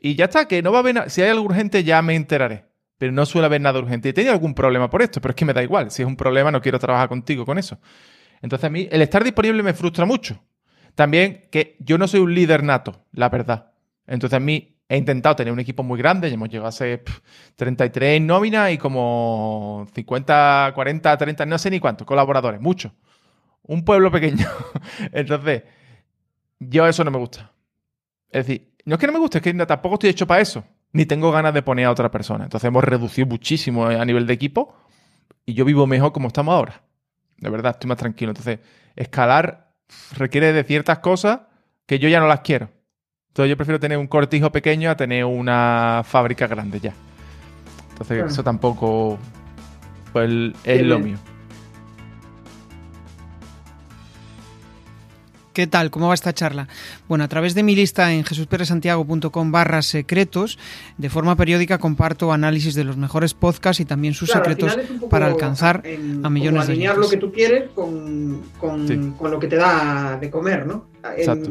[0.04, 1.10] Y ya está, que no va a haber.
[1.12, 2.66] Si hay algo urgente, ya me enteraré.
[2.98, 4.10] Pero no suele haber nada urgente.
[4.10, 5.92] Y tenía algún problema por esto, pero es que me da igual.
[5.92, 7.80] Si es un problema, no quiero trabajar contigo con eso.
[8.42, 10.44] Entonces a mí el estar disponible me frustra mucho.
[10.96, 13.74] También que yo no soy un líder nato, la verdad.
[14.08, 16.30] Entonces a mí he intentado tener un equipo muy grande.
[16.30, 17.04] Ya hemos llegado a ser
[17.56, 22.60] 33 nóminas y como 50, 40, 30, no sé ni cuántos colaboradores.
[22.60, 22.94] Mucho.
[23.64, 24.48] Un pueblo pequeño.
[25.12, 25.64] Entonces,
[26.60, 27.52] yo eso no me gusta.
[28.32, 30.64] Es decir, no es que no me guste, es que tampoco estoy hecho para eso.
[30.94, 32.44] Ni tengo ganas de poner a otra persona.
[32.44, 34.76] Entonces hemos reducido muchísimo a nivel de equipo
[35.46, 36.82] y yo vivo mejor como estamos ahora.
[37.38, 38.32] De verdad, estoy más tranquilo.
[38.32, 38.60] Entonces,
[38.96, 39.74] escalar
[40.18, 41.42] requiere de ciertas cosas
[41.86, 42.70] que yo ya no las quiero.
[43.30, 46.94] Entonces yo prefiero tener un cortijo pequeño a tener una fábrica grande ya.
[47.92, 49.18] Entonces eso tampoco
[50.12, 51.18] pues, es lo mío.
[55.54, 55.92] ¿Qué tal?
[55.92, 56.70] ¿Cómo va esta charla?
[57.10, 60.58] Bueno, a través de mi lista en jesusperesantiago.com barra secretos,
[60.98, 64.78] de forma periódica comparto análisis de los mejores podcasts y también sus secretos
[65.10, 65.84] para alcanzar
[66.24, 68.42] a millones de alinear lo que tú quieres con,
[69.22, 70.90] lo que te da de comer, ¿no?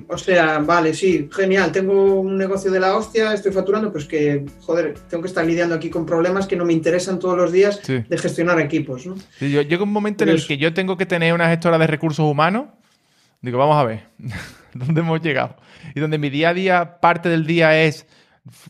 [0.09, 4.47] o sea, vale, sí, genial, tengo un negocio de la hostia, estoy facturando, pues que,
[4.61, 7.81] joder, tengo que estar lidiando aquí con problemas que no me interesan todos los días
[7.87, 9.17] de gestionar equipos, ¿no?
[9.39, 11.89] Sí, yo, llega un momento en el que yo tengo que tener una gestora de
[11.89, 12.67] recursos humanos
[13.43, 14.09] Digo, vamos a ver,
[14.75, 15.57] ¿dónde hemos llegado?
[15.95, 18.07] Y donde mi día a día, parte del día es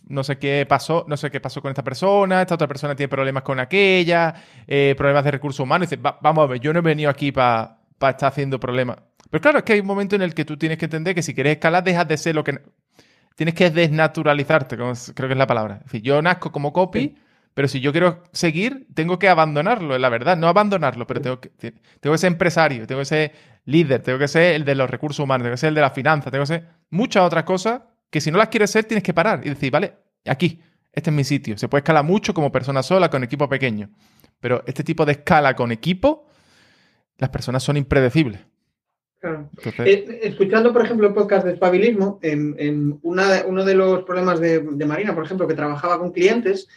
[0.08, 3.08] no sé qué pasó, no sé qué pasó con esta persona, esta otra persona tiene
[3.08, 4.34] problemas con aquella,
[4.66, 5.86] eh, problemas de recursos humanos.
[5.86, 8.98] Y dices, vamos a ver, yo no he venido aquí para estar haciendo problemas.
[9.30, 11.22] Pero claro, es que hay un momento en el que tú tienes que entender que
[11.22, 12.60] si quieres escalar, dejas de ser lo que.
[13.36, 15.76] Tienes que desnaturalizarte, como creo que es la palabra.
[15.76, 17.16] Es decir, yo nazco como copy.
[17.54, 20.36] Pero si yo quiero seguir, tengo que abandonarlo, la verdad.
[20.36, 23.32] No abandonarlo, pero tengo que, tengo que ser empresario, tengo que ser
[23.70, 25.90] líder, tengo que ser el de los recursos humanos, tengo que ser el de la
[25.90, 29.14] finanza, tengo que ser muchas otras cosas que si no las quieres ser, tienes que
[29.14, 29.94] parar y decir, vale,
[30.26, 30.60] aquí,
[30.92, 31.56] este es mi sitio.
[31.56, 33.90] Se puede escalar mucho como persona sola, con equipo pequeño.
[34.40, 36.26] Pero este tipo de escala con equipo,
[37.18, 38.40] las personas son impredecibles.
[39.84, 45.14] Eh, escuchando, por ejemplo, el podcast de espabilismo, en, uno de los problemas de, Marina,
[45.14, 46.68] por ejemplo, que trabajaba con clientes,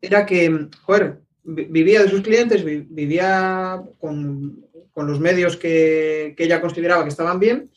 [0.00, 4.67] era que, joder, vivía de sus clientes, vivía con,
[5.06, 7.70] los medios que, ella consideraba que estaban bien,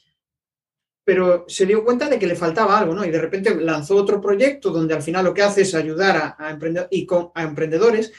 [1.04, 3.04] pero se dio cuenta de que le faltaba algo, ¿no?
[3.06, 6.58] Y de repente lanzó otro proyecto donde al final lo que hace es ayudar a,
[6.90, 8.14] y a emprendedores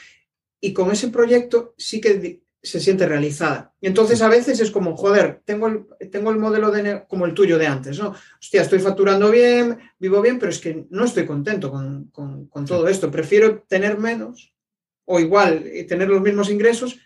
[0.59, 3.73] y con ese proyecto sí que se siente realizada.
[3.81, 7.33] Y entonces a veces es como, joder, tengo el, tengo el modelo de como el
[7.33, 8.15] tuyo de antes, ¿no?
[8.39, 12.09] Hostia, estoy facturando bien, vivo bien, pero es que no estoy contento con,
[12.65, 13.11] todo esto.
[13.11, 14.53] Prefiero tener menos
[15.05, 16.97] o igual eh, tener los mismos ingresos,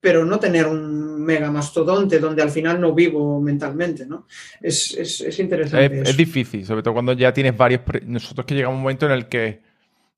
[0.00, 4.26] pero no tener un mega mastodonte donde al final no vivo mentalmente, ¿no?
[4.60, 6.02] Es, interesante.
[6.02, 7.80] Es, difícil, sobre todo cuando ya tienes varios...
[8.06, 9.62] Nosotros que llegamos a un momento en el que,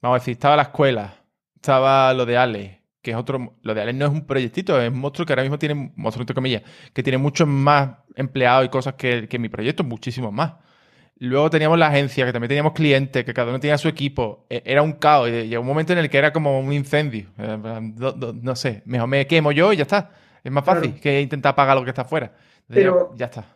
[0.01, 1.15] vamos a decir, estaba la escuela,
[1.57, 4.91] estaba lo de Ale, que es otro, lo de Alex no es un proyectito, es
[4.91, 6.63] un monstruo que ahora mismo tiene, monstruo entre comillas,
[6.93, 10.55] que tiene muchos más empleados y cosas que, mi proyecto, muchísimos más.
[11.19, 14.47] Luego teníamos la agencia, que también teníamos clientes, que cada uno tenía su equipo.
[14.51, 15.29] E, era un caos.
[15.29, 17.27] Y llegó un momento en el que era como un incendio.
[17.39, 17.59] Eh,
[18.43, 20.11] no, sé, mejor me quemo yo y ya está.
[20.45, 22.33] Es más fácil que intentar apagar lo que está afuera.
[22.69, 23.47] Pero, ya, está.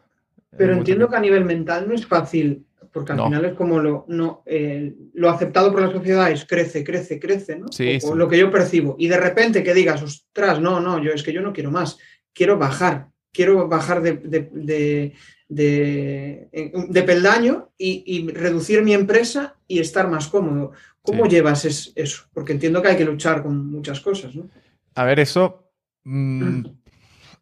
[0.56, 4.04] Pero entiendo que a nivel mental no es fácil porque al final es como lo,
[4.08, 7.68] no, eh, lo aceptado por la sociedad es crece, crece, crece, ¿no?
[7.68, 8.96] Sí, o, lo que yo percibo.
[8.98, 11.98] Y de repente que digas, ostras, no, no, yo es que yo no quiero más,
[12.32, 15.12] quiero bajar, quiero bajar de, de,
[15.48, 20.72] de, peldaño y, reducir mi empresa y estar más cómodo.
[21.02, 22.26] ¿Cómo llevas eso?
[22.32, 24.48] Porque entiendo que hay que luchar con muchas cosas, ¿no?
[24.94, 25.67] A ver, eso...
[26.10, 26.62] Mm,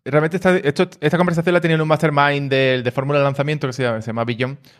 [0.04, 0.56] realmente esta,
[1.00, 4.02] esta conversación la tenía en un mastermind de, de fórmula de lanzamiento que se llama,
[4.02, 4.12] se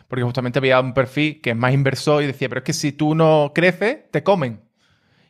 [0.07, 2.91] porque justamente había un perfil que es más inversor y decía, pero es que si
[2.91, 4.61] tú no creces, te comen.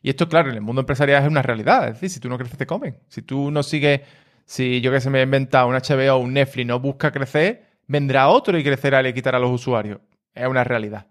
[0.01, 1.87] Y esto, claro, en el mundo empresarial es una realidad.
[1.87, 2.97] Es decir, si tú no creces, te comen.
[3.09, 4.01] Si tú no sigues,
[4.45, 7.65] si yo que se me he inventado un HBO o un Netflix no busca crecer,
[7.87, 9.99] vendrá otro y crecerá y le quitará a los usuarios.
[10.33, 11.07] Es una realidad.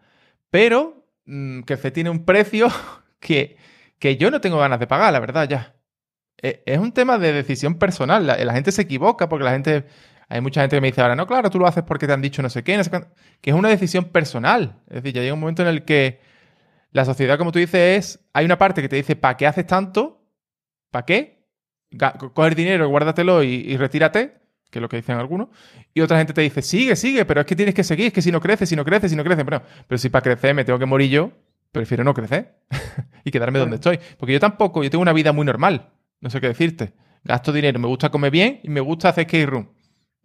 [0.51, 2.69] Pero mmm, crecer tiene un precio
[3.21, 3.57] que,
[4.01, 5.76] que yo no tengo ganas de pagar, la verdad, ya.
[6.43, 8.27] E, es un tema de decisión personal.
[8.27, 9.87] La, la gente se equivoca porque la gente
[10.29, 12.21] hay mucha gente que me dice ahora, no, claro, tú lo haces porque te han
[12.21, 13.05] dicho no sé qué, no sé qué,
[13.41, 14.81] que es una decisión personal.
[14.89, 16.21] Es decir, ya llega un momento en el que
[16.91, 19.67] la sociedad, como tú dices, es, hay una parte que te dice, ¿para qué haces
[19.67, 20.25] tanto?
[20.91, 21.47] ¿Para qué?
[22.35, 24.39] Coger dinero, guárdatelo y, y retírate,
[24.71, 25.49] que es lo que dicen algunos.
[25.95, 28.23] Y otra gente te dice, sigue, sigue, pero es que tienes que seguir, es que
[28.23, 29.45] si no creces, si no creces, si no creces.
[29.45, 31.33] Bueno, pero si para crecer me tengo que morir yo,
[31.71, 32.57] prefiero no crecer
[33.25, 34.01] y quedarme donde estoy.
[34.19, 36.93] Porque yo tampoco, yo tengo una vida muy normal, no sé qué decirte.
[37.25, 39.69] Gasto dinero, me gusta comer bien y me gusta hacer skate room.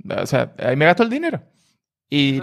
[0.10, 1.42] O sea, ahí me gasto el dinero.
[2.10, 2.42] Y,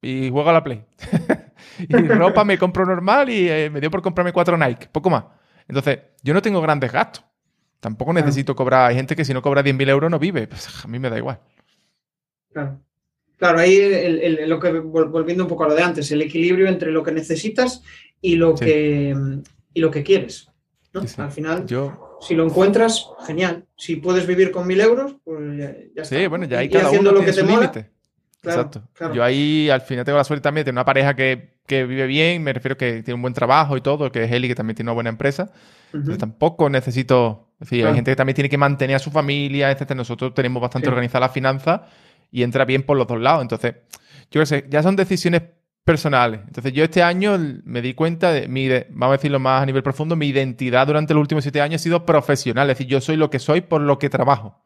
[0.00, 0.84] y juego a la Play.
[1.88, 5.24] y ropa me compro normal y eh, me dio por comprarme cuatro Nike, poco más.
[5.68, 7.24] Entonces, yo no tengo grandes gastos.
[7.80, 8.90] Tampoco necesito cobrar.
[8.90, 10.46] Hay gente que si no cobra 10.000 euros no vive.
[10.46, 11.40] Pues a mí me da igual.
[12.52, 12.80] Claro.
[13.36, 16.68] Claro, ahí el, el, lo que, volviendo un poco a lo de antes, el equilibrio
[16.68, 17.82] entre lo que necesitas
[18.20, 18.66] y lo, sí.
[18.66, 19.16] que,
[19.72, 20.50] y lo que quieres.
[20.92, 21.06] ¿no?
[21.06, 22.09] Sí, Al final, yo...
[22.20, 23.64] si lo encuentras, genial.
[23.76, 26.16] Si puedes vivir con mil euros, pues ya, ya está.
[26.16, 27.90] Sí, bueno, ya hay cada haciendo uno lo que te límite.
[28.40, 28.88] Claro, Exacto.
[28.94, 29.14] Claro.
[29.14, 32.06] Yo ahí al final tengo la suerte también de tener una pareja que, que, vive
[32.06, 34.76] bien, me refiero que tiene un buen trabajo y todo, que es Eli, que también
[34.76, 35.44] tiene una buena empresa.
[35.44, 35.98] Uh -huh.
[35.98, 37.48] Entonces tampoco necesito.
[37.54, 37.90] Es decir, claro.
[37.90, 39.94] hay gente que también tiene que mantener a su familia, etc.
[39.94, 40.90] Nosotros tenemos bastante sí.
[40.90, 41.86] organizada la finanza
[42.30, 43.42] y entra bien por los dos lados.
[43.42, 43.74] Entonces,
[44.30, 45.42] yo qué sé, ya son decisiones
[45.84, 46.40] personales.
[46.46, 49.82] Entonces, yo este año me di cuenta de mi, vamos a decirlo más a nivel
[49.82, 52.70] profundo, mi identidad durante los últimos siete años ha sido profesional.
[52.70, 54.64] Es decir, yo soy lo que soy por lo que trabajo.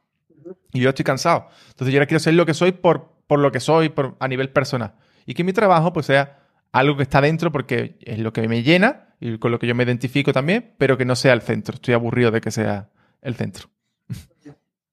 [0.72, 1.48] Y yo estoy cansado.
[1.68, 4.29] Entonces, yo ahora quiero ser lo que soy por, por lo que soy por, a
[4.29, 4.94] nivel personal.
[5.27, 6.40] Y que mi trabajo, pues, sea
[6.72, 9.74] algo que está dentro porque es lo que me llena y con lo que yo
[9.74, 11.77] me identifico también, pero que no sea el centro.
[11.77, 12.90] Estoy aburrido de que sea
[13.22, 13.68] el centro.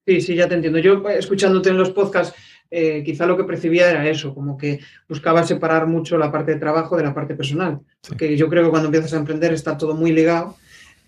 [0.06, 0.78] Sí, sí, ya te entiendo.
[0.78, 2.36] Yo, escuchándote en los podcasts,
[2.74, 6.58] eh, quizá lo que percibía era eso, como que buscaba separar mucho la parte de
[6.58, 7.80] trabajo de la parte personal.
[8.00, 8.08] Sí.
[8.08, 10.56] Porque yo creo que cuando empiezas a emprender está todo muy ligado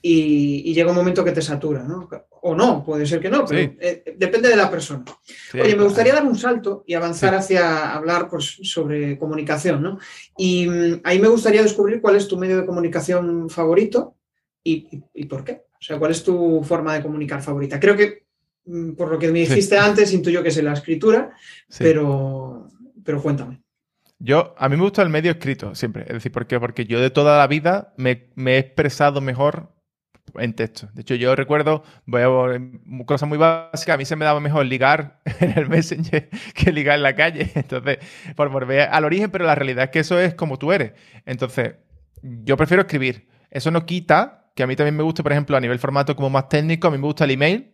[0.02, 2.06] y, y llega un momento que te satura, ¿no?
[2.42, 3.78] O no, puede ser que no, pero sí.
[3.80, 5.04] eh, depende de la persona.
[5.50, 9.98] Sí, Oye, me gustaría dar un salto y avanzar hacia hablar pues, sobre comunicación, ¿no?
[10.36, 14.16] Y um, ahí me gustaría descubrir cuál es tu medio de comunicación favorito
[14.62, 15.62] y, y, y por qué.
[15.80, 17.80] O sea, cuál es tu forma de comunicar favorita.
[17.80, 18.23] Creo que Mm,
[18.96, 19.82] por lo que me dijiste sí.
[19.82, 21.32] antes, intuyo que es la escritura,
[21.68, 21.84] sí.
[21.84, 22.68] pero,
[23.04, 23.62] pero cuéntame.
[24.18, 26.04] Yo, a mí me gusta el medio escrito, siempre.
[26.06, 26.58] Es decir, ¿por qué?
[26.58, 29.74] Porque yo de toda la vida me, me he expresado mejor
[30.36, 30.88] en texto.
[30.94, 34.66] De hecho, yo recuerdo, voy a cosas muy básicas, a mí se me daba mejor
[34.66, 37.50] ligar en el Messenger que ligar en la calle.
[37.54, 37.98] Entonces,
[38.36, 40.92] por volver al origen, pero la realidad es que eso es como tú eres.
[41.26, 41.74] Entonces,
[42.22, 43.28] yo prefiero escribir.
[43.50, 46.30] Eso no quita que a mí también me guste, por ejemplo, a nivel formato como
[46.30, 47.73] más técnico, a mí me gusta el email,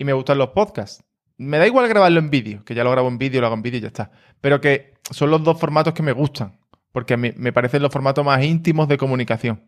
[0.00, 1.04] y me gustan los podcasts.
[1.36, 3.62] Me da igual grabarlo en vídeo, que ya lo grabo en vídeo, lo hago en
[3.62, 4.10] vídeo y ya está.
[4.40, 6.58] Pero que son los dos formatos que me gustan,
[6.90, 9.62] porque me, me parecen los formatos más íntimos de comunicación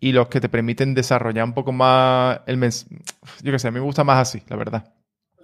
[0.00, 2.86] y los que te permiten desarrollar un poco más el mens
[3.42, 4.94] Yo qué sé, a mí me gusta más así, la verdad.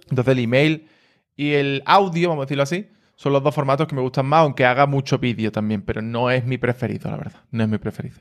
[0.09, 0.89] Entonces el email
[1.35, 4.41] y el audio, vamos a decirlo así, son los dos formatos que me gustan más,
[4.41, 7.41] aunque haga mucho vídeo también, pero no es mi preferido, la verdad.
[7.51, 8.17] No es mi preferido.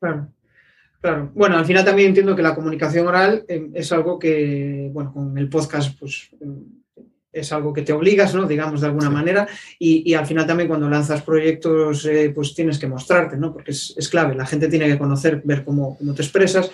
[0.00, 0.28] Claro.
[1.00, 1.30] Claro.
[1.34, 5.36] Bueno, al final también entiendo que la comunicación oral eh, es algo que, bueno, con
[5.38, 6.30] el podcast, pues
[7.32, 8.46] es algo que te obligas, ¿no?
[8.46, 9.12] Digamos, de alguna sí.
[9.12, 9.46] manera.
[9.78, 13.52] Y, y, al final también cuando lanzas proyectos, eh, pues tienes que mostrarte, ¿no?
[13.52, 14.34] Porque es, es, clave.
[14.34, 16.70] La gente tiene que conocer, ver cómo, cómo te expresas.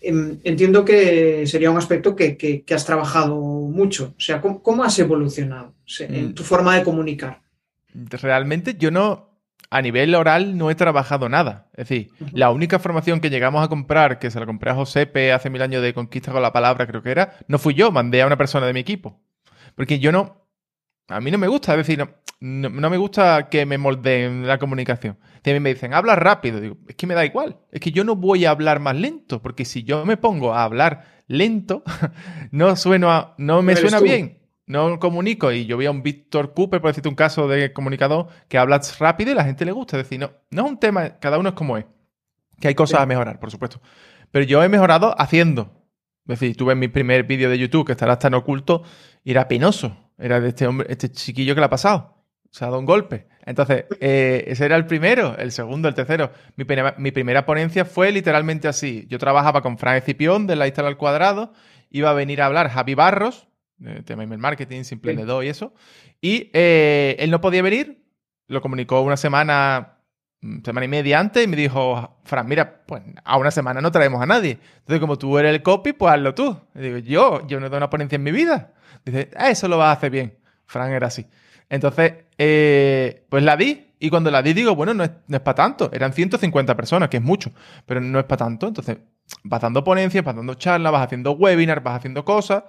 [0.00, 4.14] Eh, entiendo que sería un aspecto que, que, que, has trabajado mucho.
[4.16, 6.34] O sea, ¿cómo, cómo has evolucionado en mm.
[6.34, 7.42] tu forma de comunicar?
[7.92, 9.35] Realmente yo no,
[9.70, 11.68] a nivel oral no he trabajado nada.
[11.72, 12.30] Es decir, uh -huh.
[12.32, 15.62] la única formación que llegamos a comprar, que se la compré a Josepe hace mil
[15.62, 18.36] años de Conquista con la Palabra, creo que era, no fui yo, mandé a una
[18.36, 19.20] persona de mi equipo.
[19.74, 20.46] Porque yo no...
[21.08, 22.08] A mí no me gusta, es decir, no,
[22.40, 25.18] no, no me gusta que me moldeen la comunicación.
[25.42, 26.60] También me dicen, habla rápido.
[26.60, 27.58] Digo, es que me da igual.
[27.70, 30.64] Es que yo no voy a hablar más lento, porque si yo me pongo a
[30.64, 31.84] hablar lento,
[32.50, 34.04] no, sueno a, no me suena tú?
[34.04, 37.72] bien no comunico y yo vi a un Víctor Cooper, por decirte un caso de
[37.72, 39.96] comunicador, que habla rápido y la gente le gusta.
[39.96, 41.86] Es decir, no, no es un tema, cada uno es como es.
[42.60, 43.02] Que hay cosas sí.
[43.02, 43.80] a mejorar, por supuesto.
[44.30, 45.72] Pero yo he mejorado haciendo.
[46.26, 48.82] Es decir, tuve mi primer vídeo de YouTube que estará tan oculto
[49.22, 49.96] y era penoso.
[50.18, 52.24] Era de este hombre, este chiquillo que le ha pasado.
[52.50, 53.28] Se ha dado un golpe.
[53.44, 56.32] Entonces, eh, ese era el primero, el segundo, el tercero.
[56.56, 56.64] Mi,
[56.98, 59.06] mi, primera ponencia fue literalmente así.
[59.08, 61.52] Yo trabajaba con Fran Escipión de la Instala al Cuadrado.
[61.90, 63.46] Iba a venir a hablar Javi Barros,
[63.84, 65.22] eh, tema email marketing, simple sí.
[65.42, 65.74] y eso.
[66.20, 68.02] Y eh, él no podía venir,
[68.46, 69.98] lo comunicó una semana
[70.40, 73.92] mm, semana y media antes y me dijo, Fran, mira, pues a una semana no
[73.92, 74.58] traemos a nadie.
[74.78, 76.58] Entonces, como tú eres el copy, pues hazlo tú.
[76.74, 78.72] Y digo, yo, yo no he dado una ponencia en mi vida.
[79.04, 80.38] Dice, ah, eso lo vas a hacer bien.
[80.64, 81.26] Fran era así.
[81.68, 83.82] Entonces, eh, pues la di.
[83.98, 85.90] Y cuando la di, digo, bueno, no es, no es para tanto.
[85.92, 87.52] Eran 150 personas, que es mucho,
[87.86, 88.68] pero no es para tanto.
[88.68, 88.98] Entonces,
[89.42, 92.64] vas dando ponencias, vas dando charlas, vas haciendo webinars, vas haciendo cosas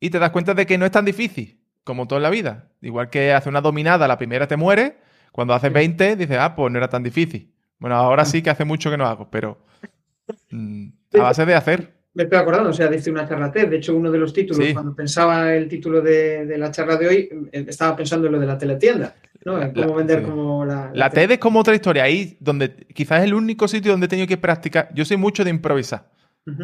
[0.00, 2.68] y te das cuenta de que no es tan difícil como todo en la vida.
[2.82, 4.98] Igual que hace una dominada, la primera te muere,
[5.32, 7.52] cuando haces 20 dices, ah, pues no era tan difícil.
[7.78, 9.58] Bueno, ahora sí que hace mucho que no hago, pero
[10.50, 11.98] mm, a base de hacer.
[12.14, 13.68] Me estoy acordando, o sea, dice una charla TED.
[13.68, 17.28] De hecho, uno de los títulos, cuando pensaba el título de, la charla de hoy,
[17.52, 19.14] eh, estaba pensando en lo de la teletienda.
[19.44, 19.62] ¿no?
[19.62, 20.90] En cómo vender como la.
[20.92, 22.02] La, TED es como otra historia.
[22.02, 24.90] Ahí donde quizás es el único sitio donde he tenido que practicar.
[24.94, 26.10] Yo soy mucho de improvisar.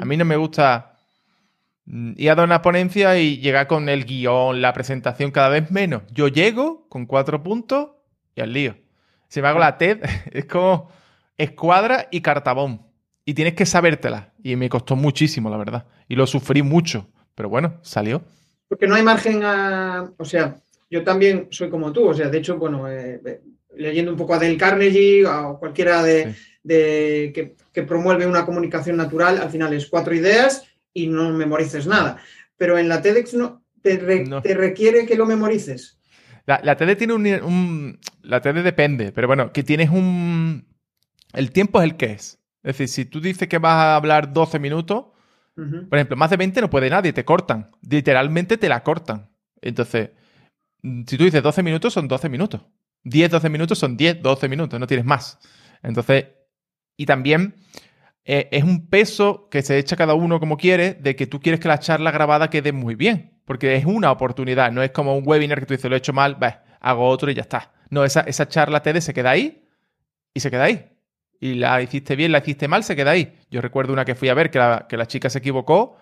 [0.00, 0.93] A mí no me gusta
[1.86, 5.70] mm, ir a dar una ponencia y llegar con el guion, la presentación cada vez
[5.70, 6.02] menos.
[6.12, 7.90] Yo llego con cuatro puntos
[8.34, 8.76] y al lío.
[9.28, 10.00] Si me hago la TED,
[10.32, 10.90] es como
[11.36, 12.82] escuadra y cartabón.
[13.24, 14.32] Y tienes que sabértela.
[14.42, 15.86] Y me costó muchísimo, la verdad.
[16.08, 17.08] Y lo sufrí mucho.
[17.34, 18.22] Pero bueno, salió.
[18.68, 20.10] Porque no hay margen a.
[20.18, 22.08] O sea, yo también soy como tú.
[22.08, 23.40] O sea, de hecho, bueno, eh, eh,
[23.76, 26.34] leyendo un poco a Dale Carnegie o cualquiera de,
[27.72, 30.64] que, promueve una comunicación natural, al final es cuatro ideas
[30.94, 32.16] y no memorices nada.
[32.57, 35.98] Pero en la TEDx no te, te requiere que lo memorices.
[36.46, 40.66] La, TED tiene un, La TED depende, pero bueno, que tienes un.
[41.33, 42.40] El tiempo es el que es.
[42.62, 45.07] Es decir, si tú dices que vas a hablar 12 minutos,
[45.54, 47.70] por ejemplo, más de 20 no puede nadie, te cortan.
[47.88, 49.30] Literalmente te la cortan.
[49.61, 50.11] Entonces,
[50.83, 52.62] si tú dices 12 minutos, son 12 minutos.
[53.04, 55.38] 10, 12 minutos son 10, 12 minutos, no tienes más.
[55.83, 56.26] Entonces,
[56.96, 57.54] y también
[58.24, 61.60] eh, es un peso que se echa cada uno como quiere de que tú quieres
[61.60, 65.26] que la charla grabada quede muy bien, porque es una oportunidad, no es como un
[65.26, 66.38] webinar que tú dices, lo he hecho mal,
[66.80, 67.72] hago otro y ya está.
[67.90, 69.68] No, esa, esa charla TED se queda ahí
[70.32, 70.90] y se queda ahí.
[71.40, 73.38] Y la hiciste bien, la hiciste mal, se queda ahí.
[73.50, 75.98] Yo recuerdo una que fui a ver que la, que la chica se equivocó,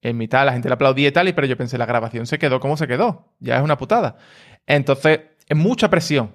[0.00, 2.58] en mitad la gente le aplaudía y tal, pero yo pensé, la grabación se quedó
[2.58, 3.32] como se quedó.
[3.38, 4.16] Ya es una putada.
[4.66, 6.34] Entonces, es mucha presión.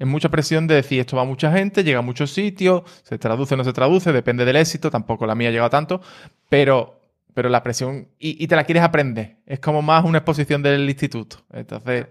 [0.00, 3.18] Es mucha presión de decir esto va a mucha gente, llega a muchos sitios, se
[3.18, 6.00] traduce o no se traduce, depende del éxito, tampoco la mía ha llegado tanto,
[6.48, 7.02] pero,
[7.34, 11.44] pero la presión, y, te la quieres aprender, es como más una exposición del instituto.
[11.52, 12.06] Entonces,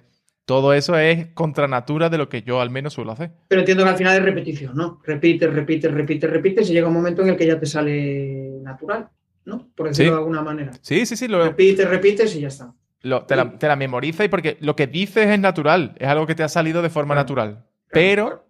[0.45, 3.31] todo eso es contra natura de lo que yo al menos suelo hacer.
[3.47, 5.01] Pero entiendo que al final es repetición, ¿no?
[5.03, 9.09] Repites, repites, repites, repites y llega un momento en el que ya te sale natural,
[9.45, 9.67] ¿no?
[9.75, 10.73] Por decirlo de alguna manera.
[10.81, 11.27] Sí, sí, sí.
[11.27, 11.43] Lo...
[11.43, 12.71] Repites, repites y ya está.
[13.01, 16.35] te, la, te, la, memoriza y porque lo que dices es natural, es algo que
[16.35, 17.65] te ha salido de forma natural.
[17.91, 18.45] Pero...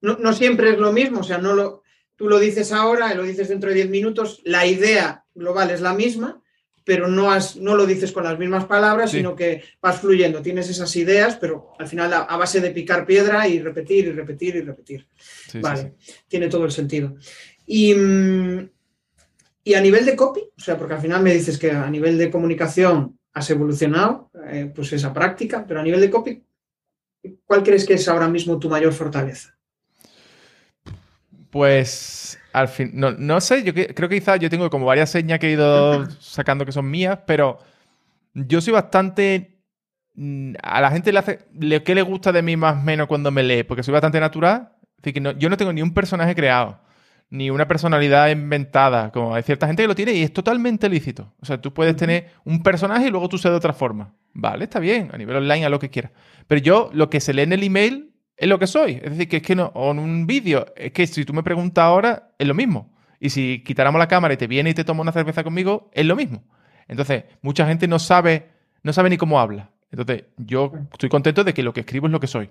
[0.00, 1.84] No, siempre es lo mismo, o sea, no lo,
[2.16, 5.94] tú lo dices ahora, lo dices dentro de 10 minutos, la idea global es la
[5.94, 6.42] misma,
[6.84, 10.68] pero no, has, no lo dices con las mismas palabras, sino que vas fluyendo, tienes
[10.68, 14.60] esas ideas, pero al final a, base de picar piedra y repetir y repetir y
[14.62, 15.06] repetir.
[15.60, 15.94] vale,
[16.26, 17.14] tiene todo el sentido.
[17.66, 17.94] Y,
[19.62, 22.18] y, a nivel de copy, o sea, porque al final me dices que a nivel
[22.18, 26.42] de comunicación has evolucionado, eh, pues esa práctica, pero a nivel de copy,
[27.44, 29.56] ¿cuál crees que es ahora mismo tu mayor fortaleza?
[31.50, 35.48] Pues al fin, no, sé, yo creo que quizás yo tengo como varias señas que
[35.48, 37.58] he ido sacando que son mías, pero
[38.34, 39.58] yo soy bastante...
[40.14, 41.38] Mm, a la gente le hace...
[41.84, 43.64] ¿Qué le gusta de mí más o menos cuando me lee?
[43.64, 44.72] Porque soy bastante natural.
[45.00, 46.80] Así que yo no tengo ni un personaje creado,
[47.28, 49.10] ni una personalidad inventada.
[49.10, 51.34] Como hay cierta gente que lo tiene y es totalmente lícito.
[51.40, 54.14] O sea, tú puedes tener un personaje y luego tú ser de otra forma.
[54.34, 56.12] Vale, está bien, a nivel online, a lo que quieras.
[56.46, 59.00] Pero yo, lo que se lee en el email es lo que soy.
[59.02, 61.42] Es decir, que es que no, o en un vídeo, es que si tú me
[61.42, 62.92] preguntas ahora, es lo mismo.
[63.20, 66.04] Y si quitáramos la cámara y te viene y te toma una cerveza conmigo, es
[66.04, 66.42] lo mismo.
[66.88, 68.48] Entonces, mucha gente no sabe,
[68.82, 69.70] no sabe ni cómo habla.
[69.90, 72.50] Entonces, yo estoy contento de que lo que escribo es lo que soy.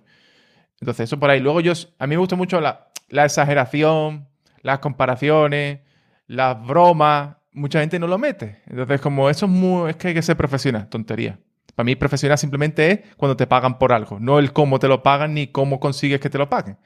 [0.80, 1.40] Entonces, eso por ahí.
[1.40, 4.28] Luego, yo, a mí me gusta mucho la, la exageración,
[4.62, 5.80] las comparaciones,
[6.28, 7.36] las bromas.
[7.52, 8.62] Mucha gente no lo mete.
[8.68, 9.90] Entonces, como eso es muy.
[9.90, 11.38] Es que hay que ser profesional, tontería.
[11.76, 15.04] Para mí, profesional simplemente es cuando te pagan por algo, no el cómo te lo
[15.04, 16.78] pagan ni cómo consigues que te lo paguen.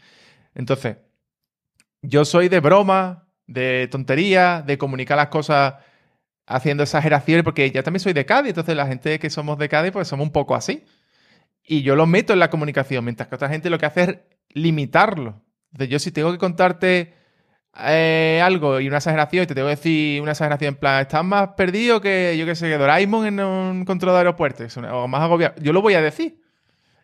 [0.54, 0.98] Entonces,
[2.02, 5.76] yo soy de broma, de tontería, de comunicar las cosas
[6.46, 9.92] haciendo exageraciones, porque ya también soy de Cádiz, entonces la gente que somos de Cádiz,
[9.92, 10.84] pues somos un poco así.
[11.64, 14.20] Y yo lo meto en la comunicación, mientras que otra gente lo que hace es
[14.50, 15.42] limitarlo.
[15.72, 17.14] Entonces, yo si tengo que contarte
[17.80, 21.24] eh, algo y una exageración, y te tengo que decir una exageración en plan, estás
[21.24, 25.22] más perdido que, yo que sé, que Doraemon en un control de aeropuertos, o más
[25.22, 25.56] agobiado.
[25.62, 26.42] Yo lo voy a decir.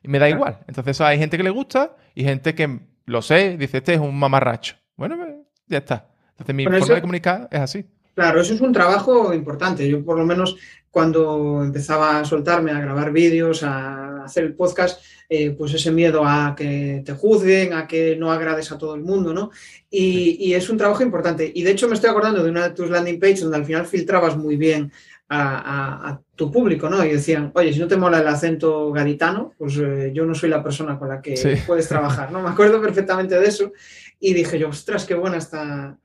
[0.04, 0.60] Y me da igual.
[0.68, 4.18] Entonces hay gente que le gusta y gente que lo sé, dice, este es un
[4.18, 4.76] mamarracho.
[4.96, 5.30] Bueno, pues,
[5.68, 6.08] ya está.
[6.32, 7.86] Entonces mi forma de comunicar es así.
[8.16, 9.88] Claro, eso es un trabajo importante.
[9.88, 10.58] Yo por lo menos
[10.92, 16.24] cuando empezaba a soltarme, a grabar vídeos, a hacer el podcast, eh, pues ese miedo
[16.26, 19.52] a que te juzguen, a que no agrades a todo el mundo, ¿no?
[19.90, 21.50] Y, es un trabajo importante.
[21.56, 23.86] Y de hecho me estoy acordando de una de tus landing pages donde al final
[23.86, 24.92] filtrabas muy bien
[25.30, 27.06] a, tu público, ¿no?
[27.06, 30.50] Y decían, oye, si no te mola el acento gaditano, pues eh, yo no soy
[30.50, 32.42] la persona con la que puedes trabajar, ¿no?
[32.44, 33.72] Me acuerdo perfectamente de eso
[34.20, 35.98] y dije yo, ostras, qué buena está,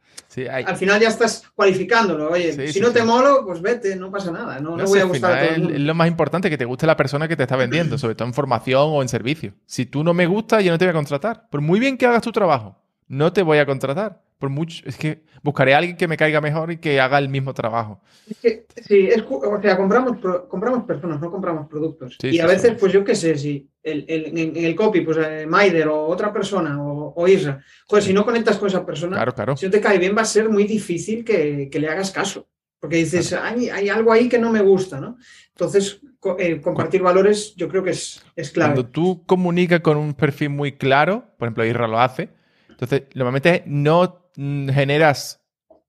[0.44, 2.30] al final ya estás cualificándolo.
[2.30, 4.60] Oye, si no te molo, pues vete, no pasa nada.
[4.60, 5.74] No, voy a gustar a todo el mundo.
[5.74, 8.28] Es lo más importante que te guste la persona que te está vendiendo, sobre todo
[8.28, 9.54] en formación o en servicio.
[9.64, 11.48] Si tú no me gustas, yo no te voy a contratar.
[11.50, 12.76] Por muy bien que hagas tu trabajo,
[13.08, 14.25] no te voy a contratar.
[14.38, 17.30] Por mucho, es que buscaré a alguien que me caiga mejor y que haga el
[17.30, 18.02] mismo trabajo.
[18.28, 20.18] Es que, sí, es, o sea, compramos,
[20.48, 22.18] compramos personas, no compramos productos.
[22.22, 25.88] y a veces, pues yo qué sé, si el, en, el copy, pues eh, Maider
[25.88, 29.24] o otra persona o, o Isra, pues si no conectas con esa persona,
[29.56, 32.48] si no te cae bien, va a ser muy difícil que, le hagas caso.
[32.78, 35.16] Porque dices, hay, hay, algo ahí que no me gusta, ¿no?
[35.48, 35.98] Entonces,
[36.38, 38.74] eh, compartir valores yo creo que es, es clave.
[38.74, 42.28] Cuando tú comunicas con un perfil muy claro, por ejemplo, Isra lo hace,
[42.68, 45.40] entonces, normalmente no generas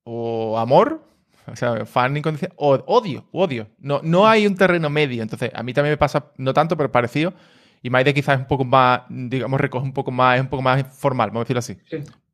[0.04, 1.04] o amor,
[1.46, 3.68] o sea, fan incondicional, o odio, odio.
[3.78, 5.22] No, no hay un terreno medio.
[5.22, 7.34] Entonces, a mí también me pasa, no tanto, pero parecido.
[7.82, 10.62] Y Maide quizás es un poco más, digamos, recoge un poco más, es un poco
[10.62, 11.78] más formal, vamos a decirlo así.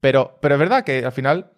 [0.00, 1.50] Pero, pero es verdad que al final,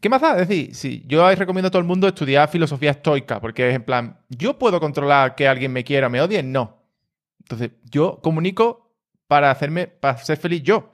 [0.00, 0.32] ¿qué más da?
[0.32, 3.84] Es decir, si yo recomiendo a todo el mundo estudiar filosofía estoica, porque es en
[3.84, 6.42] plan, ¿yo puedo controlar que alguien me quiera o me odie?
[6.42, 6.82] No.
[7.40, 8.92] Entonces, yo comunico
[9.28, 10.92] para hacerme, para ser feliz yo.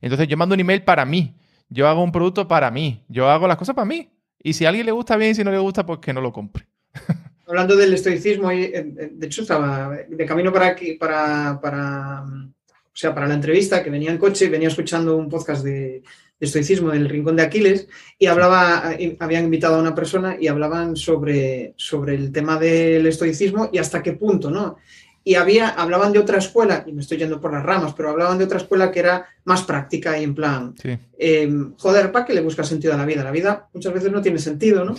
[0.00, 1.37] Entonces yo mando un email para mí.
[1.68, 3.04] Yo hago un producto para mí.
[3.08, 4.08] Yo hago las cosas para mí.
[4.42, 6.20] Y si a alguien le gusta bien y si no le gusta, pues que no
[6.20, 6.66] lo compre.
[7.46, 13.26] Hablando del estoicismo, de hecho estaba de camino para aquí, para, para, o sea, para
[13.26, 16.02] la entrevista, que venía en coche venía escuchando un podcast de,
[16.40, 17.88] estoicismo del Rincón de Aquiles
[18.18, 23.70] y hablaba, habían invitado a una persona y hablaban sobre, sobre el tema del estoicismo
[23.72, 24.76] y hasta qué punto, ¿no?
[25.24, 28.38] Y había, hablaban de otra escuela, y me estoy yendo por las ramas, pero hablaban
[28.38, 30.74] de otra escuela que era más práctica y en plan,
[31.18, 33.24] em, joder, ¿para qué le busca sentido a la vida?
[33.24, 34.96] La vida muchas veces no tiene sentido, ¿no?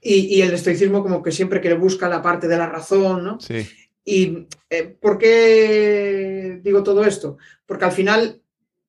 [0.00, 3.40] Y, el estoicismo como que siempre que le busca la parte de la razón, ¿no?
[3.40, 3.66] Sí.
[4.04, 7.36] ¿Y eh, por qué digo todo esto?
[7.66, 8.40] Porque al final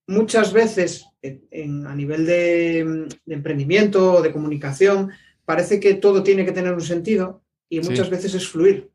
[0.08, 5.12] muchas veces a nivel de, emprendimiento o de comunicación
[5.46, 8.90] parece que todo tiene que tener un sentido y muchas veces es fluir.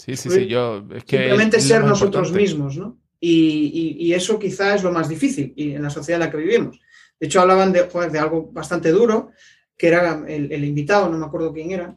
[0.00, 0.86] Sí, sí, sí, yo...
[1.06, 2.98] Simplemente ser nosotros mismos, ¿no?
[3.20, 6.80] Y, eso quizá es lo más difícil y en la sociedad en la que vivimos.
[7.18, 9.32] De hecho, hablaban de, de algo bastante duro,
[9.76, 11.94] que era el, invitado, no me acuerdo quién era,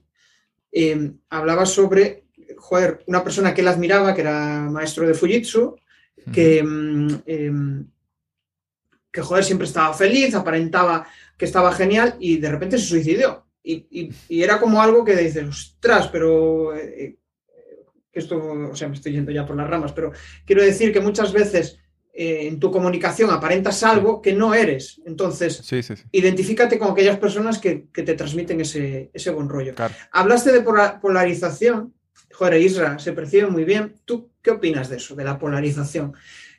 [0.69, 2.25] em, hablaba sobre,
[2.57, 5.77] joder, una persona que él admiraba, que era maestro de Fujitsu,
[6.33, 7.87] que, em, em,
[9.09, 13.47] que, joder, siempre estaba feliz, aparentaba que estaba genial y de repente se suicidó.
[13.63, 17.17] Y, era como algo que dices, ostras, pero eh,
[18.13, 20.11] que esto, o sea, me estoy yendo ya por las ramas, pero
[20.45, 21.79] quiero decir que muchas veces
[22.13, 25.01] eh, en tu comunicación aparentas algo que no eres.
[25.07, 25.67] Entonces,
[26.11, 29.73] identifícate con aquellas personas que, te transmiten ese, buen rollo.
[30.11, 31.91] Hablaste de polarización.
[32.31, 33.95] Joder, Isra, se percibe muy bien.
[34.05, 36.13] ¿Tú qué opinas de eso, de la polarización?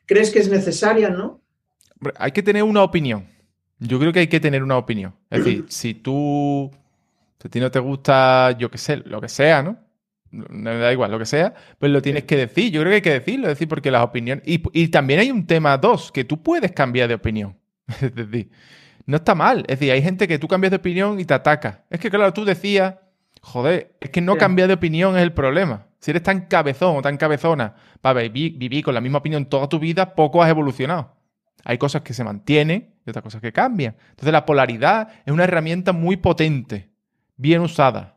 [0.06, 1.40] ¿Crees que es necesaria, no?
[2.16, 3.28] Hay que tener una opinión.
[3.78, 5.14] Yo creo que hay que tener una opinión.
[5.30, 6.68] Es decir, si tú,
[7.40, 9.83] si a ti no te gusta, yo qué sé, lo que sea, ¿no?
[10.50, 12.72] Me da igual, lo que sea, pues lo tienes que decir.
[12.72, 14.44] Yo creo que hay que decirlo, decir, porque las opiniones.
[14.46, 17.56] Y, también hay un tema dos, que tú puedes cambiar de opinión.
[18.00, 18.50] es decir,
[19.06, 19.60] no está mal.
[19.68, 21.84] Es decir, hay gente que tú cambias de opinión y te ataca.
[21.90, 22.96] Es que, claro, tú decías,
[23.40, 25.86] joder, es que no cambiar de opinión es el problema.
[26.00, 29.78] Si eres tan cabezón o tan cabezona para vivir, con la misma opinión toda tu
[29.78, 31.16] vida, poco has evolucionado.
[31.64, 33.96] Hay cosas que se mantienen y otras cosas que cambian.
[34.10, 36.90] Entonces, la polaridad es una herramienta muy potente,
[37.36, 38.13] bien usada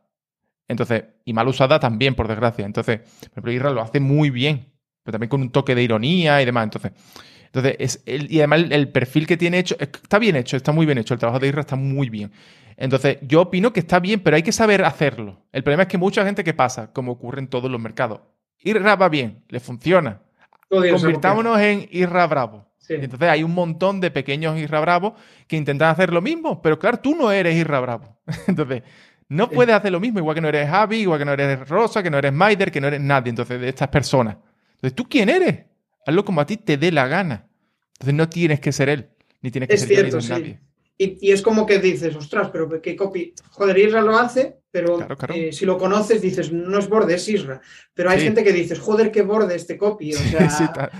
[0.67, 2.65] entonces, y mal usada también, por desgracia.
[2.65, 2.99] Entonces,
[3.33, 6.65] por ejemplo, lo hace muy bien, pero también con un toque de ironía y demás.
[6.65, 6.91] Entonces,
[7.45, 10.97] entonces es y además el, perfil que tiene hecho está bien hecho, está muy bien
[10.97, 11.13] hecho.
[11.13, 12.31] El trabajo de Irra está muy bien.
[12.75, 15.45] Entonces, yo opino que está bien, pero hay que saber hacerlo.
[15.51, 18.19] El problema es que mucha gente que pasa, como ocurre en todos los mercados,
[18.59, 20.21] Irra va bien, le funciona.
[20.69, 22.67] Convirtámonos en Irra Bravo.
[22.89, 25.15] Entonces hay un montón de pequeños Irra Bravo
[25.47, 28.17] que intentan hacer lo mismo, pero claro, tú no eres Irra Bravo.
[28.47, 28.83] Entonces,
[29.29, 32.01] no puedes hacer lo mismo, igual que no eres Javi, igual que no eres Rosa,
[32.01, 34.37] que no eres Maider, que no eres nadie, entonces, de estas personas.
[34.75, 35.65] Entonces, ¿tú quién eres?
[36.05, 37.47] Hazlo como a ti te dé la gana.
[37.93, 39.09] Entonces, no tienes que ser él,
[39.41, 40.59] ni tienes que ser nadie.
[40.99, 43.33] Y, es como que dices, ostras, pero qué copy.
[43.51, 47.61] Joder, Isra lo hace, pero eh, si lo conoces dices, no es borde, es Isra.
[47.93, 50.15] Pero hay gente que dices, joder, qué borde este copy.
[50.15, 50.49] O sea,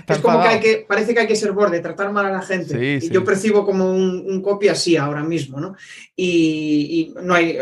[0.08, 2.42] es como que hay que, parece que hay que ser borde, tratar mal a la
[2.42, 2.98] gente.
[3.02, 5.74] y yo percibo como un, copy así ahora mismo, ¿no?
[6.14, 7.58] Y, no hay.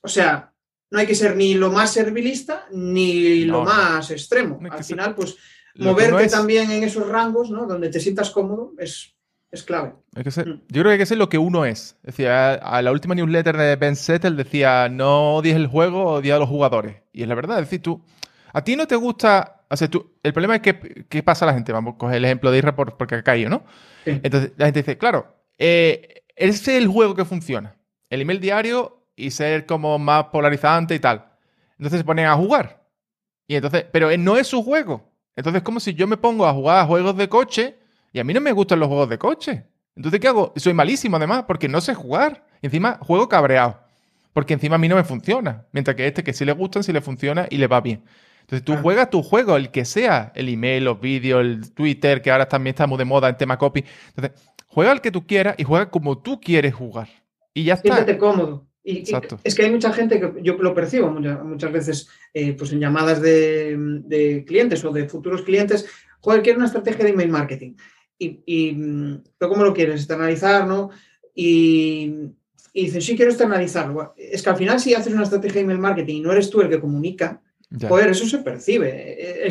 [0.00, 0.52] O sea,
[0.90, 4.58] no hay que ser ni lo más servilista ni lo más extremo.
[4.68, 5.36] Al final, pues
[5.76, 7.66] moverte también en esos rangos, ¿no?
[7.66, 9.14] Donde te sientas cómodo es,
[9.52, 9.92] es clave.
[10.16, 10.20] Mm.
[10.22, 10.32] Yo
[10.68, 11.98] creo que hay que ser lo que uno es.
[12.02, 16.38] Decía, a la última newsletter de Ben Settle decía, no odies el juego, odia a
[16.38, 16.96] los jugadores.
[17.12, 18.02] Y es la verdad, es decir, tú,
[18.54, 21.48] a ti no te gusta, o sea, tú, el problema es que, ¿qué pasa a
[21.48, 21.70] la gente?
[21.70, 23.64] Vamos a coger el ejemplo de Isra porque ha caído, ¿no?
[24.06, 27.76] Entonces la gente dice, claro, eh, ese es el juego que funciona.
[28.08, 31.26] El email diario y ser como más polarizante y tal.
[31.72, 32.86] Entonces se ponen a jugar.
[33.46, 35.12] Y entonces, pero no es su juego.
[35.36, 37.81] Entonces es como si yo me pongo a jugar a juegos de coche
[38.12, 39.64] y a mí no me gustan los juegos de coche.
[39.96, 40.52] Entonces, ¿qué hago?
[40.56, 42.44] Soy malísimo además porque no sé jugar.
[42.62, 43.80] encima juego cabreado.
[44.32, 45.66] Porque encima a mí no me funciona.
[45.72, 48.02] Mientras que este que sí le gustan, sí le funciona y le va bien.
[48.42, 52.30] Entonces tú juegas tu juego, el que sea, el email, los vídeos, el Twitter, que
[52.30, 53.84] ahora también está muy de moda en tema copy.
[54.08, 57.08] Entonces, juega el que tú quieras y juega como tú quieres jugar.
[57.54, 57.94] Y ya está.
[57.94, 58.66] Siéntete cómodo.
[58.84, 59.04] Y,
[59.44, 63.22] es que hay mucha gente que yo lo percibo muchas, veces eh, pues en llamadas
[63.22, 65.86] de, clientes o de futuros clientes,
[66.20, 67.74] joder, quiero una estrategia de email marketing.
[68.24, 68.72] Y, y
[69.38, 69.96] ¿pero ¿cómo lo quieres?
[69.96, 70.90] Externalizar, ¿no?
[71.34, 72.12] Y,
[72.72, 74.14] y dicen, sí, quiero externalizarlo.
[74.16, 76.60] Es que al final si haces una estrategia de email marketing y no eres tú
[76.60, 77.42] el que comunica,
[77.88, 79.46] joder, eso se percibe.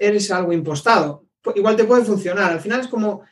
[0.00, 1.24] eres algo impostado.
[1.54, 2.52] Igual te puede funcionar.
[2.52, 3.22] Al final es como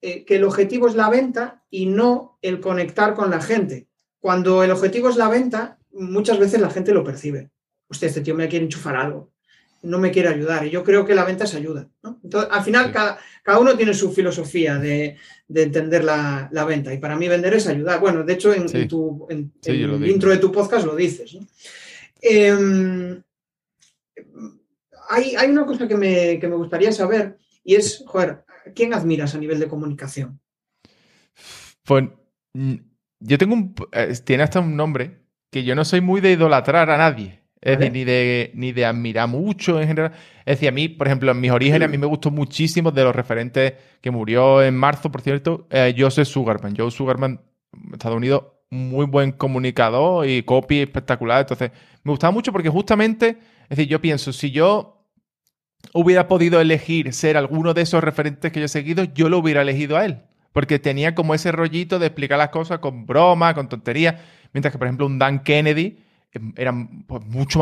[0.00, 3.86] eh, que el objetivo es la venta y no el conectar con la gente.
[4.18, 7.50] Cuando el objetivo es la venta, muchas veces la gente lo percibe.
[7.88, 9.30] Usted, este tío me quiere enchufar algo,
[9.82, 10.66] no me quiere ayudar.
[10.66, 11.88] Y yo creo que la venta es ayuda.
[12.24, 13.18] Entonces, al final, cada,
[13.58, 15.16] uno tiene su filosofía de,
[15.48, 16.92] entender la, venta.
[16.92, 18.00] Y para mí vender es ayudar.
[18.00, 21.38] Bueno, de hecho, en, tu, el intro de tu podcast lo dices.
[22.20, 23.22] Em,
[25.08, 28.44] hay, una cosa que me, que me gustaría saber y es, joder,
[28.74, 30.40] ¿quién admiras a nivel de comunicación?
[31.84, 32.04] Pues
[33.20, 33.74] yo tengo un.
[33.92, 37.42] Eh, tiene hasta un nombre que yo no soy muy de idolatrar a nadie.
[37.66, 40.12] Es decir, ni de, ni de admirar mucho en general.
[40.44, 43.02] Es decir, a mí, por ejemplo, en mis orígenes, a mí me gustó muchísimo de
[43.02, 46.76] los referentes que murió en marzo, por cierto, eh, Joseph Sugarman.
[46.76, 47.40] Joe Sugarman,
[47.92, 51.40] Estados Unidos, muy buen comunicador y copy espectacular.
[51.40, 51.72] Entonces,
[52.04, 55.04] me gustaba mucho porque justamente, es decir, yo pienso, si yo
[55.92, 59.62] hubiera podido elegir ser alguno de esos referentes que yo he seguido, yo lo hubiera
[59.62, 60.20] elegido a él
[60.52, 64.78] porque tenía como ese rollito de explicar las cosas con broma, con tontería, mientras que,
[64.78, 65.98] por ejemplo, un Dan Kennedy
[66.56, 66.72] era
[67.06, 67.58] pues, mucho,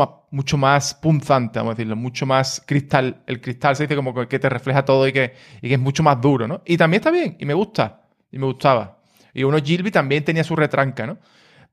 [0.57, 3.23] más, punzante, vamos a decirlo, mucho más cristal.
[3.27, 6.47] El cristal se dice como que te refleja todo y que, es mucho más duro,
[6.47, 6.61] ¿no?
[6.65, 8.99] Y también está bien, y me gusta, y me gustaba.
[9.33, 11.17] Y uno Gilby también tenía su retranca, ¿no?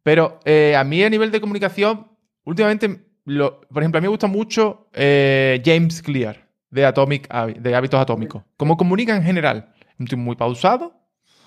[0.02, 2.08] Pero eh, a mí a nivel de comunicación,
[2.44, 8.00] últimamente, por ejemplo, a mí me gusta mucho eh, James Clear, de, Atomic, de Hábitos
[8.00, 8.42] Atómicos.
[8.56, 9.72] Como comunica en general.
[9.98, 10.94] Tipo muy pausado,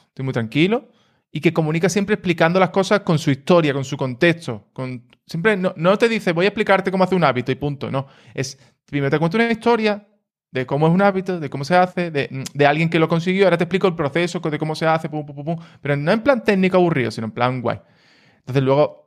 [0.07, 0.87] estoy muy tranquilo,
[1.35, 4.69] y que comunica siempre explicando las cosas con su historia, con su contexto.
[4.71, 7.91] Con, siempre no, te dice, voy a explicarte cómo hace un hábito y punto.
[7.91, 10.07] No, es, primero te cuento una historia
[10.49, 13.57] de cómo es un hábito, de cómo se hace, de, alguien que lo consiguió, ahora
[13.57, 16.41] te explico el proceso de cómo se hace, pum, pum, pum, pero no en plan
[16.41, 17.81] técnico aburrido, sino en plan guay.
[18.37, 19.04] Entonces luego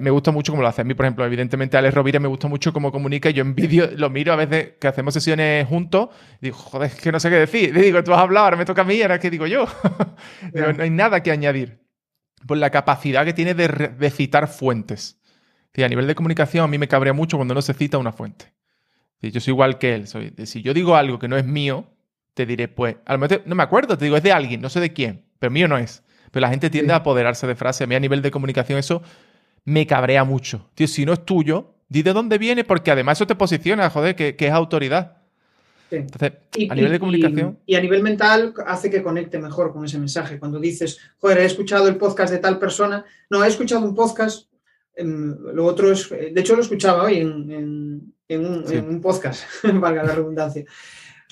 [0.00, 0.80] me gusta mucho cómo lo hace.
[0.80, 3.28] A mí, por ejemplo, evidentemente, Alex Rovira me gusta mucho cómo comunica.
[3.30, 6.08] Yo en vídeo lo miro a veces que hacemos sesiones juntos.
[6.40, 7.74] Y digo, joder, es que no sé qué decir.
[7.74, 9.66] Le digo, tú has hablado, ahora me toca a mí, ahora qué digo yo.
[10.54, 11.80] no hay nada que añadir.
[12.46, 15.18] Por la capacidad que tiene de, citar fuentes.
[15.76, 18.52] a nivel de comunicación, a mí me cabrea mucho cuando no se cita una fuente.
[19.20, 20.06] yo soy igual que él.
[20.06, 21.90] Soy, si yo digo algo que no es mío,
[22.32, 24.68] te diré, pues, a lo mejor no me acuerdo, te digo, es de alguien, no
[24.68, 26.02] sé de quién, pero mío no es.
[26.30, 27.82] Pero la gente tiende a apoderarse de frases.
[27.82, 29.02] A mí a nivel de comunicación eso
[29.64, 30.68] me cabrea mucho.
[30.74, 34.14] Tío, si no es tuyo, di de dónde viene, porque además eso te posiciona, joder,
[34.14, 35.18] que, es autoridad.
[35.90, 36.32] Entonces,
[36.68, 37.58] a nivel de comunicación.
[37.66, 40.38] Y, a nivel mental hace que conecte mejor con ese mensaje.
[40.38, 43.04] Cuando dices, joder, he escuchado el podcast de tal persona.
[43.30, 44.48] No, he escuchado un podcast.
[44.96, 46.08] Em, lo otro es.
[46.10, 49.44] De hecho, lo escuchaba hoy en, un, podcast,
[49.74, 50.64] valga la redundancia.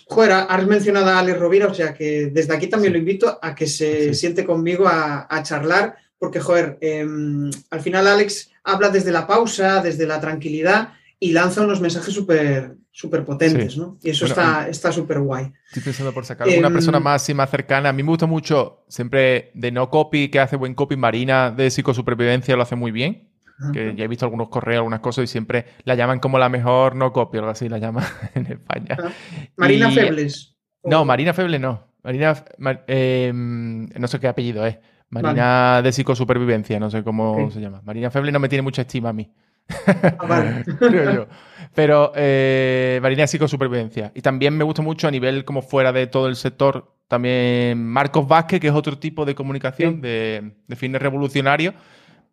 [0.07, 3.55] Joder, has mencionado a Alex Rovira, o sea que desde aquí también lo invito a
[3.55, 9.11] que se siente conmigo a, a charlar porque, joder, em, al final Alex habla desde
[9.11, 13.99] la pausa, desde la tranquilidad y lanza unos mensajes súper súper potentes, ¿no?
[14.05, 15.53] Y eso está súper guay.
[15.67, 17.89] Estoy pensando por sacar alguna persona em, más y más cercana.
[17.89, 21.69] A mí me gusta mucho, siempre de no copy, que hace buen copy, Marina de
[21.73, 23.29] psicosupervivencia lo hace muy bien.
[23.73, 26.95] Que ya he visto algunos correos, algunas cosas y siempre la llaman como la mejor
[26.95, 28.05] no copy, algo así la llaman
[28.37, 28.97] en España.
[29.57, 30.55] Marina Febles.
[30.85, 31.85] No, Marina Febles no.
[32.05, 32.45] Marina,
[32.87, 34.79] em, no sé qué apellido es.
[35.13, 37.83] Marina de psicosupervivencia, no sé cómo se llama.
[37.85, 39.31] Marina Feble no me tiene mucha estima a mí.
[40.19, 41.27] Ah, Creo yo.
[41.75, 44.11] Pero eh, Marina de psicosupervivencia.
[44.15, 48.27] Y también me gusta mucho a nivel como fuera de todo el sector, también Marcos
[48.27, 51.75] Vázquez, que es otro tipo de comunicación de, de fines revolucionarios.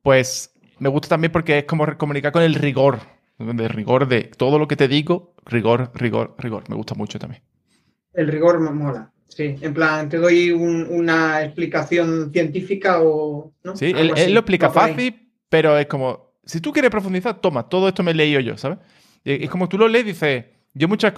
[0.02, 3.00] Pues me gusta también porque es como comunicar con el rigor,
[3.38, 6.64] de rigor de todo lo que te digo, rigor, rigor, rigor.
[6.70, 7.44] Me gusta mucho también.
[8.14, 9.12] El rigor me mola.
[9.30, 13.54] Sí, en plan, te doy una explicación científica o.
[13.76, 18.04] Sí, él, lo explica fácil, pero es como, si tú quieres profundizar, toma, todo esto
[18.04, 18.80] me he leído yo, ¿sabes?
[19.24, 21.14] Es como tú lo lees y dices, yo muchas,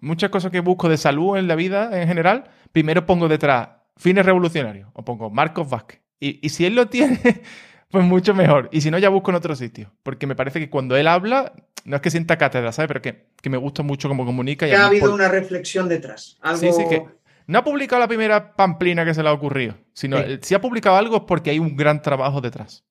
[0.00, 4.26] muchas cosas que busco de salud en la vida en general, primero pongo detrás fines
[4.26, 6.00] revolucionarios o pongo Marcos Vázquez.
[6.18, 7.18] Y, si él lo tiene,
[7.90, 8.68] pues mucho mejor.
[8.70, 9.92] Y si no, ya busco en otro sitio.
[10.04, 11.52] Porque me parece que cuando él habla,
[11.84, 12.86] no es que sienta cátedra, ¿sabes?
[12.86, 14.68] Pero que, me gusta mucho cómo comunica.
[14.68, 16.38] Y ha habido una reflexión detrás.
[16.40, 16.60] Algo...
[16.60, 17.04] Sí, sí, que
[17.46, 20.96] no ha publicado la primera pamplina que se le ha ocurrido, sino si ha publicado
[20.96, 22.84] algo es porque hay un gran trabajo detrás.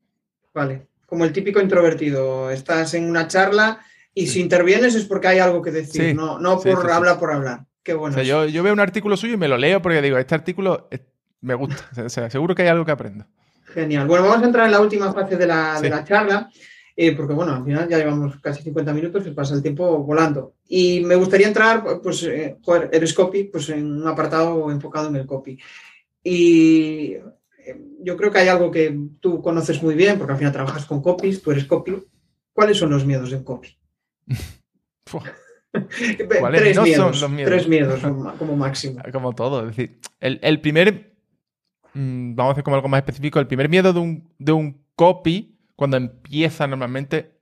[0.53, 2.49] Vale, como el típico introvertido.
[2.51, 3.79] Estás en una charla
[4.13, 7.65] y si intervienes es porque hay algo que decir, no, no por hablar por hablar.
[7.83, 8.21] Qué bueno.
[8.21, 10.87] yo, yo, veo un artículo suyo y me lo leo porque digo, este artículo
[11.41, 11.89] me gusta.
[12.05, 13.25] o sea, seguro que hay algo que aprendo.
[13.65, 14.07] Genial.
[14.07, 16.49] Bueno, vamos a entrar en la última fase de la, de la charla.
[16.95, 20.55] Eh, porque bueno, al final ya llevamos casi 50 minutos y pasa el tiempo volando.
[20.67, 25.15] Y me gustaría entrar, pues, eh, joder, eres copy, pues en un apartado enfocado en
[25.15, 25.57] el copy.
[26.23, 30.53] Y eh, yo creo que hay algo que tú conoces muy bien, porque al final
[30.53, 31.95] trabajas con copies, tú eres copy.
[32.53, 33.77] ¿Cuáles son los miedos del copy?
[35.71, 38.01] tres, miedos, tres miedos
[38.39, 39.01] como máximo.
[39.11, 39.61] Como todo.
[39.61, 41.15] Es decir, el, primer.
[41.93, 43.39] Mm, vamos a hacer como algo más específico.
[43.39, 45.50] El primer miedo de un, de un copy,
[45.81, 47.39] cuando empieza normalmente,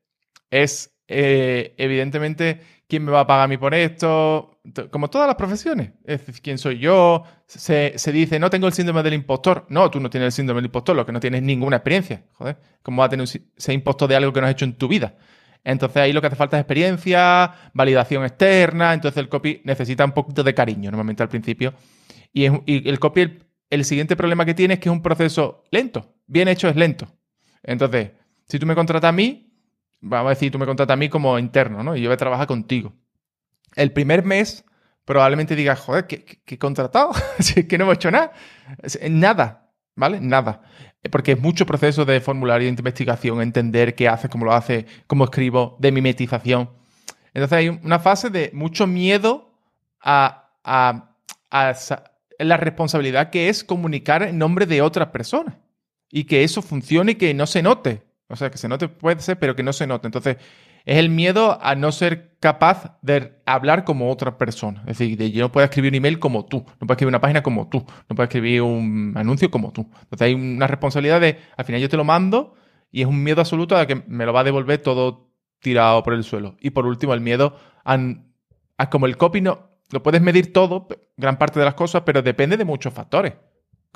[0.49, 4.61] es eh, evidentemente quién me va a pagar a mí por esto.
[4.91, 5.91] Como todas las profesiones.
[6.05, 7.25] Es decir, quién soy yo.
[7.47, 9.65] Se, se, dice, no tengo el síndrome del impostor.
[9.67, 12.23] No, tú no tienes el síndrome del impostor, lo que no tienes ninguna experiencia.
[12.31, 12.55] Joder.
[12.81, 15.17] ¿Cómo va a tener ser impostor de algo que no has hecho en tu vida?
[15.65, 20.13] Entonces ahí lo que hace falta es experiencia, validación externa, entonces el copy necesita un
[20.13, 21.73] poquito de cariño normalmente al principio.
[22.31, 23.37] Y, el copy,
[23.69, 26.15] el, siguiente problema que tiene es que es un proceso lento.
[26.25, 27.09] Bien hecho es lento.
[27.63, 28.11] Entonces,
[28.49, 29.53] si tú me contratas a mí,
[30.01, 31.95] vamos a decir, tú me contratas a mí como interno, ¿no?
[31.95, 32.93] Y yo voy a trabajar contigo.
[33.75, 34.65] El primer mes
[35.05, 37.11] probablemente digas, joder, ¿qué, he contratado?
[37.69, 38.31] que no hemos hecho nada.
[39.09, 40.19] Nada, ¿vale?
[40.19, 40.61] Nada.
[41.01, 44.85] Eh, porque es mucho proceso de formulario de investigación, entender qué hace, cómo lo hace,
[45.07, 46.71] cómo escribo, de mimetización.
[47.33, 49.53] Entonces hay una fase de mucho miedo
[50.01, 51.15] a, a,
[52.39, 55.55] la responsabilidad que es comunicar en nombre de otras personas
[56.11, 58.08] y que eso funcione y que no se note.
[58.29, 60.07] O sea, que se note puede ser, pero que no se note.
[60.07, 60.37] Entonces,
[60.85, 64.81] es el miedo a no ser capaz de hablar como otra persona.
[64.81, 67.21] Es decir, de yo no puedo escribir un email como tú, no puedo escribir una
[67.21, 69.89] página como tú, no puedo escribir un anuncio como tú.
[70.01, 72.55] Entonces hay una responsabilidad de, al final yo te lo mando
[72.91, 76.13] y es un miedo absoluto a que me lo va a devolver todo tirado por
[76.13, 76.55] el suelo.
[76.59, 77.97] Y por último, el miedo a,
[78.77, 82.21] a como el copy no, lo puedes medir todo, gran parte de las cosas, pero
[82.21, 83.33] depende de muchos factores.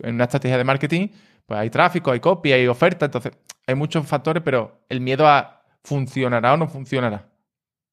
[0.02, 1.10] En una estrategia de marketing,
[1.46, 3.34] pues hay tráfico, hay copy, hay oferta, entonces
[3.68, 7.30] hay muchos factores, pero el miedo a ¿funcionará o no funcionará?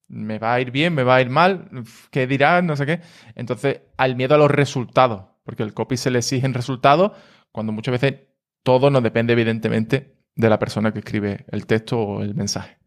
[0.09, 0.95] ¿Me va a ir bien?
[0.95, 1.69] ¿Me va a ir mal?
[2.11, 2.63] ¿Qué dirá?
[2.63, 3.01] No sé qué.
[3.37, 7.13] Entonces, al miedo a los resultados, porque el copy se le exigen resultados
[7.53, 8.21] cuando muchas veces
[8.63, 12.80] todo no depende, evidentemente, de la persona que escribe el texto o el mensaje.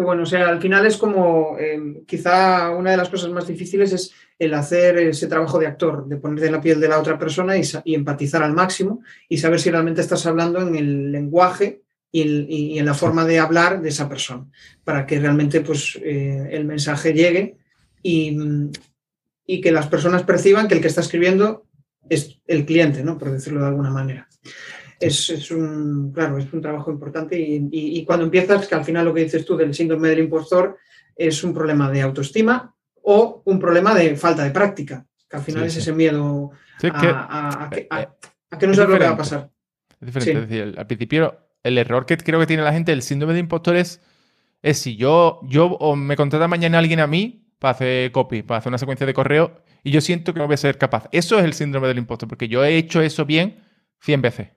[0.00, 3.46] Y bueno, o sea, al final es como, em, quizá una de las cosas más
[3.46, 6.98] difíciles es el hacer ese trabajo de actor, de ponerte en la piel de la
[6.98, 11.12] otra persona y, y empatizar al máximo y saber si realmente estás hablando en el
[11.12, 14.46] lenguaje y, en la forma de hablar de esa persona,
[14.84, 17.58] para que realmente pues, eh, el mensaje llegue
[18.02, 18.70] y,
[19.62, 21.66] que las personas perciban que el que está escribiendo
[22.08, 23.18] es el cliente, ¿no?
[23.18, 24.28] por decirlo de alguna manera.
[25.00, 29.24] Es, un, claro, es un trabajo importante y, cuando empiezas, que al final lo que
[29.24, 30.76] dices tú del síndrome del impostor
[31.16, 35.64] es un problema de autoestima o un problema de falta de práctica, que al final
[35.64, 36.50] es ese miedo
[36.92, 39.50] a, que, no sabes lo que va a pasar.
[40.00, 43.02] Es diferente, es decir, al principio el error que creo que tiene la gente del
[43.02, 44.02] síndrome de impostor es,
[44.74, 48.70] si yo, yo o me contrata mañana alguien a mí para hacer copy, para hacer
[48.70, 51.08] una secuencia de correo, y yo siento que no voy a ser capaz.
[51.12, 53.62] Eso es el síndrome del impostor, porque yo he hecho eso bien
[54.00, 54.48] 100 veces.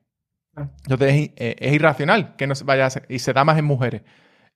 [0.56, 4.04] Entonces es, irracional que no se vaya a hacer, y se da más en mujeres.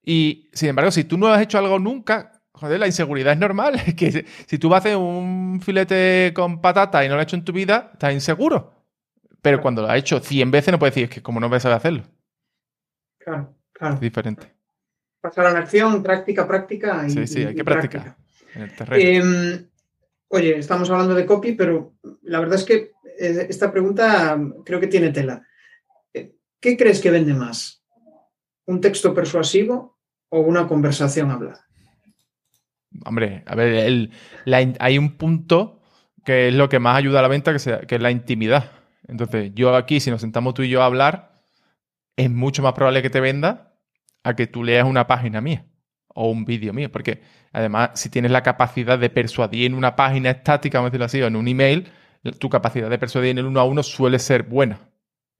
[0.04, 3.82] Y sin embargo, si tú no has hecho algo nunca, joder, la inseguridad es normal.
[3.98, 7.36] que si tú vas a hacer un filete con patata y no lo has hecho
[7.36, 8.74] en tu vida, estás inseguro.
[9.42, 11.66] Pero cuando lo has hecho 100 veces no puedes decir, es que como no vas
[11.66, 12.04] a hacerlo.
[13.20, 13.96] Claro, claro.
[13.96, 14.54] Es diferente.
[15.22, 17.04] Pasar a la acción, práctica, práctica.
[17.08, 18.16] Y, sí, sí, hay que practicar.
[18.92, 19.68] Em,
[20.30, 21.94] oye, estamos hablando de copy, pero
[22.24, 25.44] la verdad es que eh, esta pregunta creo que tiene tela.
[26.60, 27.84] ¿Qué crees que vende más?
[28.66, 30.00] ¿Un texto persuasivo
[30.30, 31.66] o una conversación hablada?
[33.06, 34.10] Hombre, a ver,
[34.80, 35.82] hay un punto
[36.26, 38.72] que es lo que más ayuda a la venta, que, que es la intimidad.
[39.08, 41.34] Entonces, yo aquí, si nos sentamos tú y yo a hablar,
[42.18, 43.76] es mucho más probable que te venda
[44.24, 45.66] a que tú leas una página mía
[46.08, 47.22] o un vídeo mío, porque
[47.54, 51.22] además si tienes la capacidad de persuadir en una página estática, vamos a decirlo así,
[51.22, 51.88] o en un email,
[52.40, 54.80] tu capacidad de persuadir en el uno a uno suele ser buena.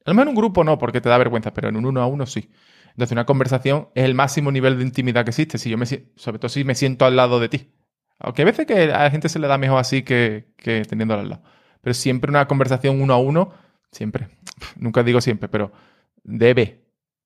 [0.08, 2.02] A lo mejor en un grupo no, porque te da vergüenza, pero en un uno
[2.02, 2.50] a uno sí.
[2.92, 6.40] Entonces una conversación es el máximo nivel de intimidad que existe, si yo me, sobre
[6.40, 7.74] todo si me siento al lado de ti.
[8.18, 11.24] Aunque a veces que a la gente se le da mejor así que, que teniéndola
[11.24, 11.44] al lado.
[11.82, 13.52] Pero siempre una conversación uno a uno,
[13.92, 14.30] siempre,
[14.78, 15.74] nunca digo siempre, pero
[16.24, 16.86] debe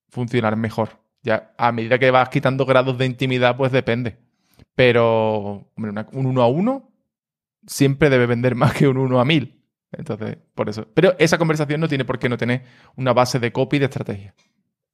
[0.10, 1.02] funcionar mejor.
[1.22, 4.18] Ya a medida que vas quitando grados de intimidad, pues depende.
[4.74, 6.92] Pero un uno a uno
[7.68, 9.61] siempre debe vender más que un uno a mil.
[9.92, 10.88] Entonces, por eso.
[10.94, 12.64] Pero esa conversación no tiene por qué no tener
[12.96, 14.34] una base de copy de estrategia.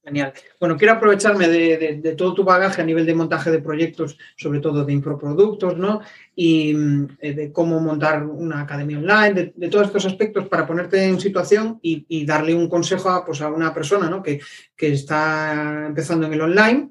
[0.08, 0.32] Genial.
[0.58, 4.82] Bueno, quiero aprovecharme de, todo tu bagaje a nivel de montaje de proyectos, sobre todo
[4.82, 6.00] de infoproductos, ¿no?
[6.34, 6.74] Y
[7.20, 11.78] eh, de cómo montar una academia online, de, todos estos aspectos para ponerte en situación
[11.82, 14.22] y, darle un consejo a, pues, a una persona ¿no?
[14.22, 14.40] que,
[14.78, 16.90] está empezando en el online.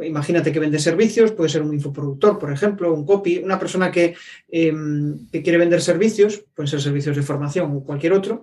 [0.00, 4.14] Imagínate que vende servicios, puede ser un infoproductor, por ejemplo, un copy, una persona que,
[4.48, 8.42] em, que quiere vender servicios, pueden ser servicios de formación o cualquier otro.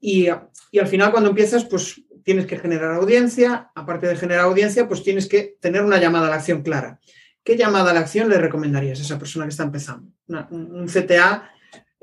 [0.00, 0.28] Y,
[0.70, 5.02] y al final, cuando empiezas, pues tienes que generar audiencia, aparte de generar audiencia, pues
[5.02, 7.00] tienes que tener una llamada a la acción clara.
[7.44, 10.12] ¿Qué llamada a la acción le recomendarías a esa persona que está empezando?
[10.50, 11.50] un CTA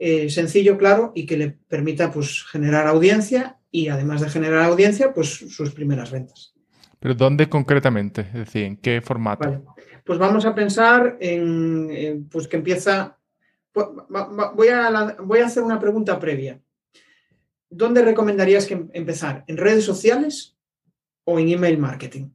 [0.01, 5.13] eh, sencillo, claro, y que le permita pues, generar audiencia y además de generar audiencia,
[5.13, 6.53] pues sus primeras ventas.
[6.99, 8.21] ¿Pero dónde concretamente?
[8.21, 9.75] Es decir, ¿en qué formato?
[10.03, 13.17] Pues vamos a pensar en, pues que empieza...
[13.73, 16.59] Voy a, voy a hacer una pregunta previa.
[17.69, 19.43] ¿dónde recomendarías que empezar?
[19.47, 20.57] ¿En redes sociales
[21.23, 22.29] o en email marketing?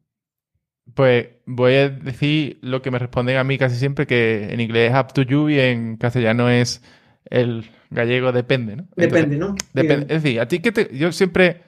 [0.95, 4.93] Pues voy a decir lo que me responden a mí casi siempre, que en inglés
[4.93, 6.83] es up to you y en castellano es
[7.31, 8.89] el gallego depende, ¿no?
[8.95, 9.55] Depende, ¿no?
[9.73, 10.15] Depende.
[10.15, 11.63] Es decir, a ti que te, yo siempre,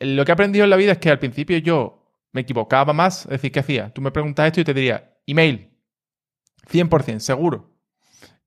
[0.00, 3.24] lo que he aprendido en la vida es que al principio yo me equivocaba más,
[3.24, 3.92] es decir, ¿qué hacía?
[3.92, 5.70] Tú me preguntas esto y te diría, email,
[6.70, 7.70] 100%, seguro.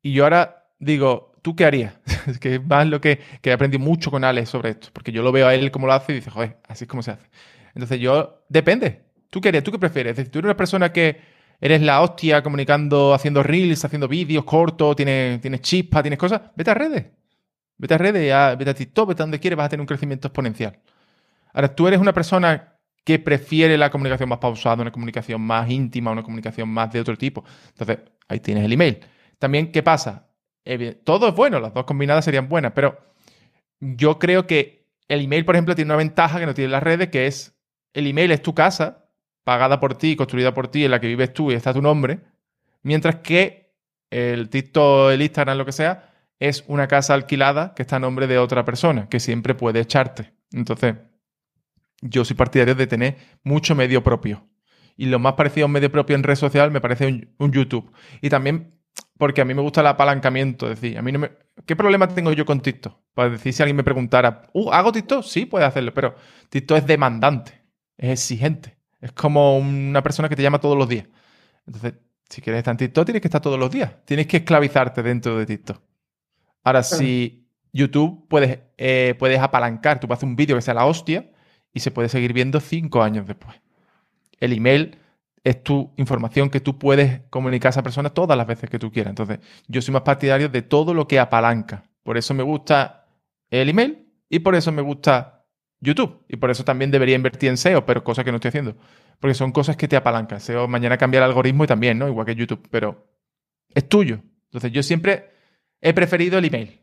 [0.01, 1.97] Y yo ahora digo, ¿tú qué harías?
[2.27, 5.11] es que es más lo que, que he aprendido mucho con Alex sobre esto, porque
[5.11, 7.11] yo lo veo a él como lo hace y dice, joder, así es como se
[7.11, 7.29] hace.
[7.73, 9.05] Entonces yo, depende.
[9.29, 9.63] ¿Tú qué harías?
[9.63, 10.11] ¿Tú qué prefieres?
[10.11, 11.19] Es decir, tú eres una persona que
[11.61, 16.71] eres la hostia comunicando, haciendo reels, haciendo vídeos cortos, tienes, tienes chispa, tienes cosas, vete
[16.71, 17.05] a redes.
[17.77, 20.27] Vete a redes, vete a TikTok, vete a donde quieres, vas a tener un crecimiento
[20.27, 20.79] exponencial.
[21.53, 26.11] Ahora, tú eres una persona que prefiere la comunicación más pausada, una comunicación más íntima,
[26.11, 27.43] una comunicación más de otro tipo.
[27.69, 28.99] Entonces, ahí tienes el email.
[29.37, 30.25] También, ¿qué pasa?
[31.03, 32.99] todo es bueno, las dos combinadas serían buenas, pero
[33.79, 37.09] yo creo que el email, por ejemplo, tiene una ventaja que no tiene las redes,
[37.09, 37.59] que es
[37.93, 39.09] el email es tu casa,
[39.43, 42.19] pagada por ti, construida por ti, en la que vives tú y está tu nombre,
[42.83, 43.73] mientras que
[44.11, 48.27] el TikTok, el Instagram, lo que sea, es una casa alquilada que está a nombre
[48.27, 50.33] de otra persona, que siempre puede echarte.
[50.51, 50.95] Entonces,
[52.01, 54.47] yo soy partidario de tener mucho medio propio.
[54.95, 57.51] Y lo más parecido a un medio propio en red social me parece un, un
[57.51, 57.91] YouTube.
[58.21, 58.79] Y también
[59.19, 60.71] porque a mí me gusta el apalancamiento.
[60.71, 61.31] Es decir, a mí no me...
[61.65, 62.95] ¿qué problema tengo yo con TikTok?
[63.13, 65.23] Para decir, si alguien me preguntara, uh, ¿hago TikTok?
[65.23, 66.15] Sí, puede hacerlo, pero
[66.49, 67.51] TikTok es demandante,
[67.97, 68.77] es exigente.
[69.01, 71.05] Es como una persona que te llama todos los días.
[71.67, 71.95] Entonces,
[72.29, 73.91] si quieres estar en TikTok, tienes que estar todos los días.
[74.05, 75.81] Tienes que esclavizarte dentro de TikTok.
[76.63, 80.85] Ahora, si YouTube puedes, eh, puedes apalancar, tú puedes hacer un vídeo que sea la
[80.85, 81.29] hostia
[81.73, 83.55] y se puede seguir viendo cinco años después.
[84.39, 84.97] El email
[85.43, 88.91] es tu información que tú puedes comunicar a esa persona todas las veces que tú
[88.91, 89.11] quieras.
[89.11, 91.83] Entonces, yo soy más partidario de todo lo que apalanca.
[92.03, 93.07] Por eso me gusta
[93.49, 95.45] el email y por eso me gusta
[95.79, 96.25] YouTube.
[96.27, 98.75] Y por eso también debería invertir en SEO, pero cosas que no estoy haciendo.
[99.19, 100.39] Porque son cosas que te apalancan.
[100.39, 102.07] SEO mañana cambia el algoritmo y también, ¿no?
[102.07, 103.07] Igual que YouTube, pero
[103.73, 104.21] es tuyo.
[104.45, 105.31] Entonces, yo siempre
[105.81, 106.81] he preferido el email.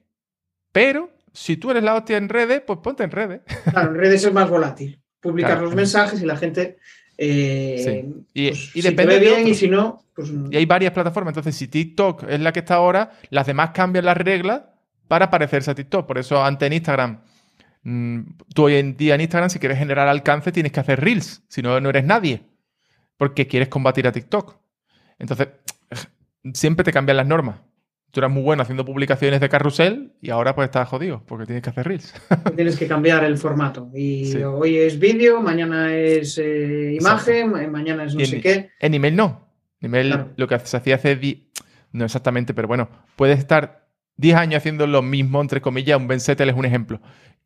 [0.72, 3.42] Pero si tú eres la hostia en redes, pues ponte en redes.
[3.70, 4.98] Claro, en redes es más volátil.
[5.20, 6.78] Publicar los mensajes y la gente
[7.18, 10.30] eh, y, pues, depende bien y si no, pues...
[10.50, 11.32] Y hay varias plataformas.
[11.32, 14.62] Entonces, si TikTok es la que está ahora, las demás cambian las reglas
[15.08, 16.06] para parecerse a TikTok.
[16.06, 17.20] Por eso, antes en Instagram,
[17.82, 18.20] mm,
[18.54, 21.42] tú hoy en día en Instagram, si quieres generar alcance, tienes que hacer reels.
[21.48, 22.44] Si no, no eres nadie.
[23.18, 24.56] Porque quieres combatir a TikTok.
[25.18, 25.48] Entonces,
[26.54, 27.60] siempre te cambian las normas
[28.16, 31.62] tú eras muy bueno haciendo publicaciones de carrusel y ahora pues estás jodido porque tienes
[31.62, 32.14] que hacer reels.
[32.56, 33.90] Tienes que cambiar el formato.
[33.94, 38.70] Y hoy es vídeo, mañana es eh, imagen, mañana es no sé qué.
[38.80, 39.50] En email no.
[39.82, 41.50] En email lo que se hacía hace...
[41.92, 43.86] No exactamente, pero bueno, puedes estar
[44.16, 47.02] 10 años haciendo lo mismo, entre comillas, un Benzettel es un ejemplo.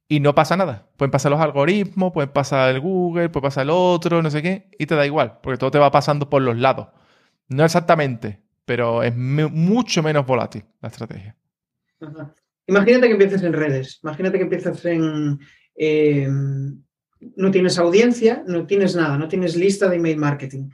[0.06, 0.86] Y no pasa nada.
[0.96, 4.68] Pueden pasar los algoritmos, pueden pasar el Google, puede pasar el otro, no sé qué,
[4.78, 6.90] y te da igual, porque todo te va pasando por los lados.
[7.48, 8.38] No exactamente,
[8.70, 11.36] pero es mucho menos volátil la estrategia.
[12.68, 15.40] Imagínate que empieces en redes, imagínate que empiezas en,
[15.74, 16.80] em,
[17.34, 20.68] no tienes audiencia, no tienes nada, no tienes lista de email marketing.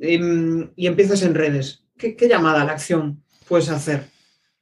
[0.00, 1.84] Em, y empiezas en redes.
[1.98, 4.06] ¿Qué, llamada a la acción puedes hacer?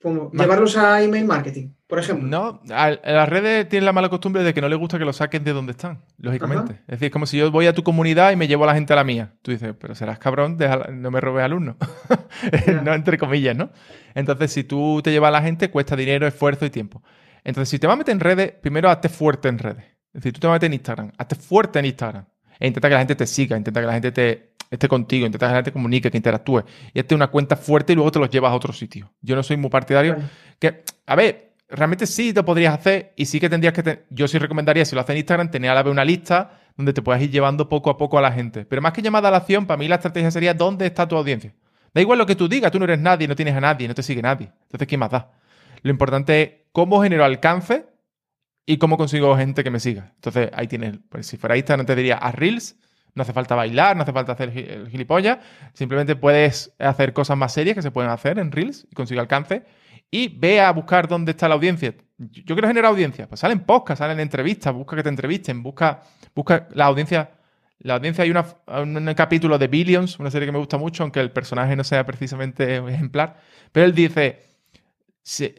[0.02, 2.26] Llevarlos a email marketing, por ejemplo.
[2.26, 5.44] No, las redes tienen la mala costumbre de que no les gusta que lo saquen
[5.44, 6.72] de donde están, lógicamente.
[6.82, 8.74] Es decir, es como si yo voy a tu comunidad y me llevo a la
[8.74, 9.34] gente a la mía.
[9.42, 10.56] Tú dices, pero serás cabrón,
[10.92, 11.76] no me robes alumnos.
[12.82, 13.70] no entre comillas, ¿no?
[14.14, 17.02] Entonces, si tú te llevas a la gente, cuesta dinero, esfuerzo y tiempo.
[17.44, 19.84] Entonces, si te vas a meter en redes, primero hazte fuerte en redes.
[20.12, 22.26] Es decir, tú te vas a meter en Instagram, hazte fuerte en Instagram.
[22.60, 25.46] E intenta que la gente te siga, intenta que la gente te esté contigo, intenta
[25.46, 26.62] que la gente comunique, que interactúe.
[26.94, 29.10] Y hazte una cuenta fuerte y luego te los llevas a otro sitio.
[29.22, 30.16] Yo no soy muy partidario.
[30.58, 34.04] Que, a ver, realmente sí te podrías hacer y sí que tendrías que...
[34.10, 36.92] Yo sí recomendaría, si lo haces en Instagram, tener a la vez una lista donde
[36.92, 38.64] te puedas ir llevando poco a poco a la gente.
[38.64, 41.16] Pero más que llamada a la acción, para mí la estrategia sería dónde está tu
[41.16, 41.54] audiencia.
[41.92, 43.94] Da igual lo que tú digas, tú no eres nadie, no tienes a nadie, no
[43.94, 44.50] te sigue nadie.
[44.62, 45.32] Entonces, ¿qué más da?
[45.82, 47.86] Lo importante es cómo genero alcance
[48.70, 50.12] y cómo consigo gente que me siga.
[50.14, 52.76] Entonces ahí tienes, pues si fuera Instagram te diría a Reels,
[53.16, 55.38] no hace falta bailar, no hace falta hacer el gilipollas,
[55.72, 59.64] simplemente puedes hacer cosas más serias que se pueden hacer en Reels y consigue alcance.
[60.08, 61.96] Y ve a buscar dónde está la audiencia.
[62.18, 66.02] Yo quiero generar audiencia, pues salen podcasts, salen entrevistas, busca que te entrevisten, busca,
[66.32, 67.30] busca la audiencia.
[67.80, 71.32] La audiencia hay un capítulo de Billions, una serie que me gusta mucho, aunque el
[71.32, 73.40] personaje no sea precisamente ejemplar,
[73.72, 74.38] pero él dice,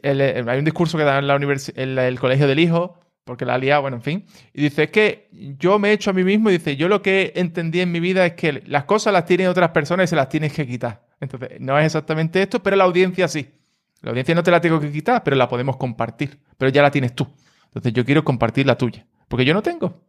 [0.02, 3.58] hay un discurso que da en, la en el colegio del hijo, porque la ha
[3.58, 4.26] liado, bueno, en fin.
[4.52, 7.02] Y dice, es que yo me he hecho a mí mismo y dice, yo lo
[7.02, 10.16] que entendí en mi vida es que las cosas las tienen otras personas y se
[10.16, 11.02] las tienes que quitar.
[11.20, 13.48] Entonces, no es exactamente esto, pero la audiencia sí.
[14.00, 16.40] La audiencia no te la tengo que quitar, pero la podemos compartir.
[16.58, 17.28] Pero ya la tienes tú.
[17.66, 20.02] Entonces, yo quiero compartir la tuya, porque yo no tengo.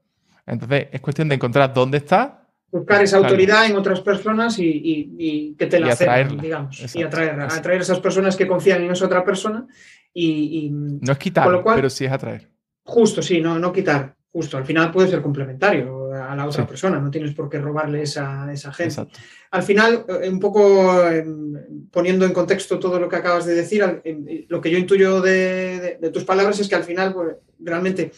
[0.48, 2.40] Entonces, es cuestión de encontrar dónde está
[2.74, 6.96] buscar esa autoridad en otras personas y, que te la cedan, digamos.
[6.96, 9.68] Y atraer, atraer a esas personas que confían en esa otra persona
[10.12, 10.70] y...
[10.72, 12.53] no es quitar, pero sí es atraer.
[12.84, 14.16] Justo, sí, no, no quitar.
[14.32, 18.02] Justo, al final puede ser complementario a la otra persona, no tienes por qué robarle
[18.02, 19.06] esa, esa gente.
[19.52, 24.02] Al final, eh, un poco em, poniendo en contexto todo lo que acabas de decir,
[24.04, 28.12] em, lo que yo intuyo de, tus palabras es que al final pues, realmente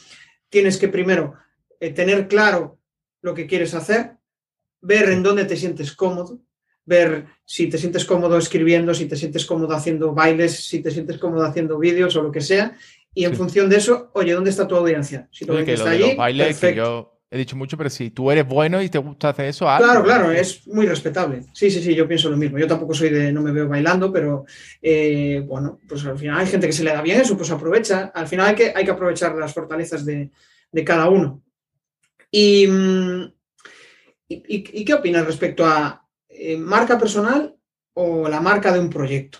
[0.48, 1.34] tienes que primero
[1.82, 2.80] eh, tener claro
[3.22, 4.14] lo que quieres hacer,
[4.80, 6.40] ver en dónde te sientes cómodo,
[6.86, 11.18] ver si te sientes cómodo escribiendo, si te sientes cómodo haciendo bailes, si te sientes
[11.18, 12.78] cómodo haciendo vídeos o lo que sea.
[13.16, 15.28] Y en función de eso, oye, ¿dónde está tu audiencia?
[15.32, 18.82] Si tu está allí, bailes, que yo he dicho mucho, pero si tú eres bueno
[18.82, 21.42] y te gusta hacer eso, Claro, claro, es muy respetable.
[21.54, 22.60] Sí, sí, sí, yo pienso lo mismo.
[22.60, 24.46] Yo tampoco soy de, no me veo bailando, pero
[24.82, 28.12] eh, bueno, pues al final hay gente que se le da bien eso, pues aprovecha.
[28.14, 30.30] Al final hay que, hay que aprovechar las fortalezas de,
[30.72, 31.42] de cada uno.
[32.30, 33.24] Y, mm,
[34.28, 37.56] ¿Y, qué opinas respecto a eh, marca personal
[37.94, 39.40] o la marca de un proyecto?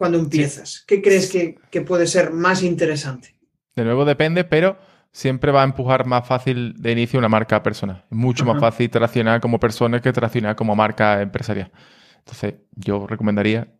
[0.00, 3.36] Cuando empiezas, ¿qué crees que, puede ser más interesante?
[3.76, 4.78] De nuevo depende, pero
[5.12, 8.06] siempre va a empujar más fácil de inicio una marca personal.
[8.10, 11.70] Es mucho más fácil traccionar como persona que traccionar como marca empresarial.
[12.16, 13.74] Entonces, yo recomendaría,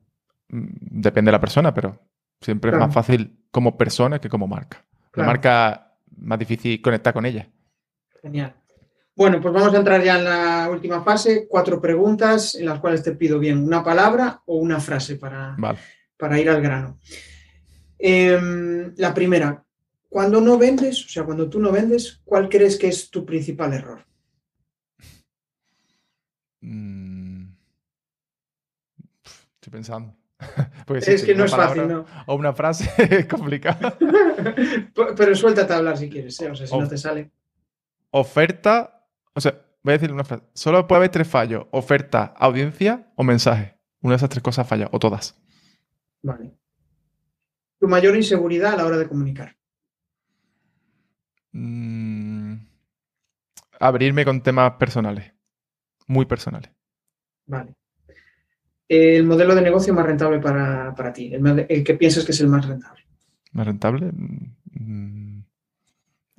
[0.50, 0.66] mm,
[1.00, 1.98] depende de la persona, pero
[2.38, 4.84] siempre es más fácil como persona que como marca.
[5.14, 7.48] La marca más difícil conectar con ella.
[8.20, 8.54] Genial.
[9.16, 11.46] Bueno, pues vamos a entrar ya en la última fase.
[11.48, 15.56] Cuatro preguntas en las cuales te pido bien una palabra o una frase para,
[16.20, 16.98] para ir al grano.
[17.98, 19.64] Em, la primera,
[20.08, 23.72] cuando no vendes, o sea, cuando tú no vendes, ¿cuál crees que es tu principal
[23.72, 24.04] error?
[26.60, 27.48] Mm.
[29.54, 30.14] Estoy pensando.
[30.94, 32.06] es que no es fácil, ¿no?
[32.26, 33.96] O una frase es complicado.
[35.16, 36.50] Pero suéltate a hablar si quieres, ¿eh?
[36.50, 37.30] o sea, si no te sale.
[38.10, 39.00] Oferta
[39.34, 40.44] o sea, voy a decir una frase.
[40.54, 43.76] Solo puede haber tres fallos: oferta, audiencia o mensaje.
[44.02, 45.40] Una de esas tres cosas falla, o todas.
[46.22, 46.52] Vale.
[47.78, 49.56] Tu mayor inseguridad a la hora de comunicar.
[51.52, 52.54] Mm,
[53.80, 55.32] abrirme con temas personales.
[56.06, 56.70] Muy personales.
[57.46, 57.74] Vale.
[58.88, 61.32] El modelo de negocio más rentable para, ti.
[61.32, 63.04] El, que piensas que es el más rentable.
[63.52, 64.10] ¿Más rentable?
[64.12, 65.42] Mm,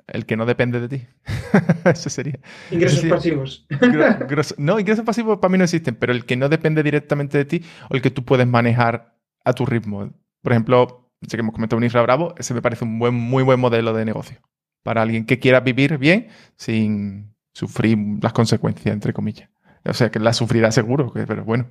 [0.08, 1.08] el que no depende de ti.
[1.86, 2.40] Eso sería.
[2.70, 3.66] Ingresos pasivos.
[4.58, 7.64] no, ingresos pasivos para mí no existen, pero el que no depende directamente de ti
[7.90, 10.12] o el que tú puedes manejar a tu ritmo.
[10.42, 13.44] Por ejemplo, sé que hemos comentado un Isra Bravo, ese me parece un buen, muy
[13.44, 14.40] buen modelo de negocio.
[14.84, 19.50] Para alguien que quiera vivir bien sin sufrir las consecuencias, entre comillas.
[19.86, 21.68] O sea, que la sufrirá seguro, pero bueno.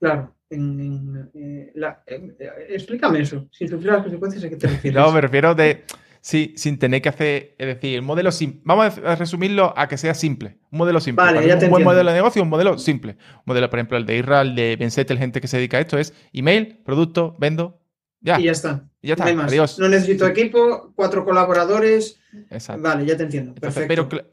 [0.00, 0.34] Claro.
[0.48, 3.48] En, eh, eh, explícame eso.
[3.50, 5.00] Sin sufrir las consecuencias, ¿a qué te refieres?
[5.00, 5.84] No, me refiero de
[6.26, 8.60] Sí, sin tener que hacer, es decir, el modelo simple.
[8.64, 10.58] Vamos a resumirlo a que sea simple.
[10.72, 11.24] Un modelo simple.
[11.24, 13.12] Vale, un buen modelo de negocio, un modelo simple.
[13.12, 15.76] Un modelo, por ejemplo, el de Israel, el de Benset, el gente que se dedica
[15.76, 17.78] a esto, es email, producto, vendo,
[18.20, 18.40] Ya.
[18.40, 18.88] Y ya está.
[19.02, 19.32] ya está.
[19.32, 19.78] No, Adiós.
[19.78, 22.18] no necesito equipo, cuatro colaboradores.
[22.50, 22.82] Exacto.
[22.82, 23.54] Vale, ya te entiendo.
[23.54, 24.08] Perfecto.
[24.08, 24.24] Pero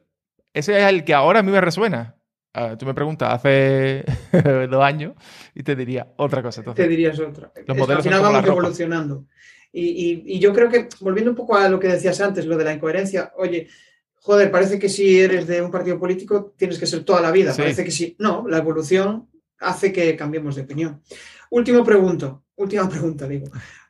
[0.51, 2.15] ese es el que ahora a mí me resuena.
[2.55, 4.03] Ah, tú me preguntas hace
[4.67, 5.13] dos años
[5.53, 6.63] y te diría otra cosa.
[6.73, 7.51] Te dirías otra.
[7.67, 9.27] Los modelos al final vamos evolucionando.
[9.75, 12.73] Y, yo creo que, volviendo un poco a lo que decías antes, lo de la
[12.73, 13.67] incoherencia, oye,
[14.13, 17.53] joder, parece que si eres de un partido político tienes que ser toda la vida.
[17.55, 18.15] Parece que sí.
[18.19, 19.27] No, la evolución
[19.59, 21.01] hace que cambiemos de opinión.
[21.49, 23.47] Último pregunto, última pregunta, digo.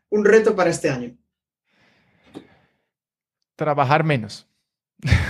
[0.10, 1.16] Un reto para este año.
[3.56, 4.48] Trabajar menos.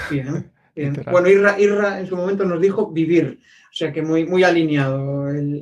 [0.09, 0.51] Bien.
[1.11, 5.61] Bueno, Irra, en su momento nos dijo vivir, o sea que muy, muy alineado el,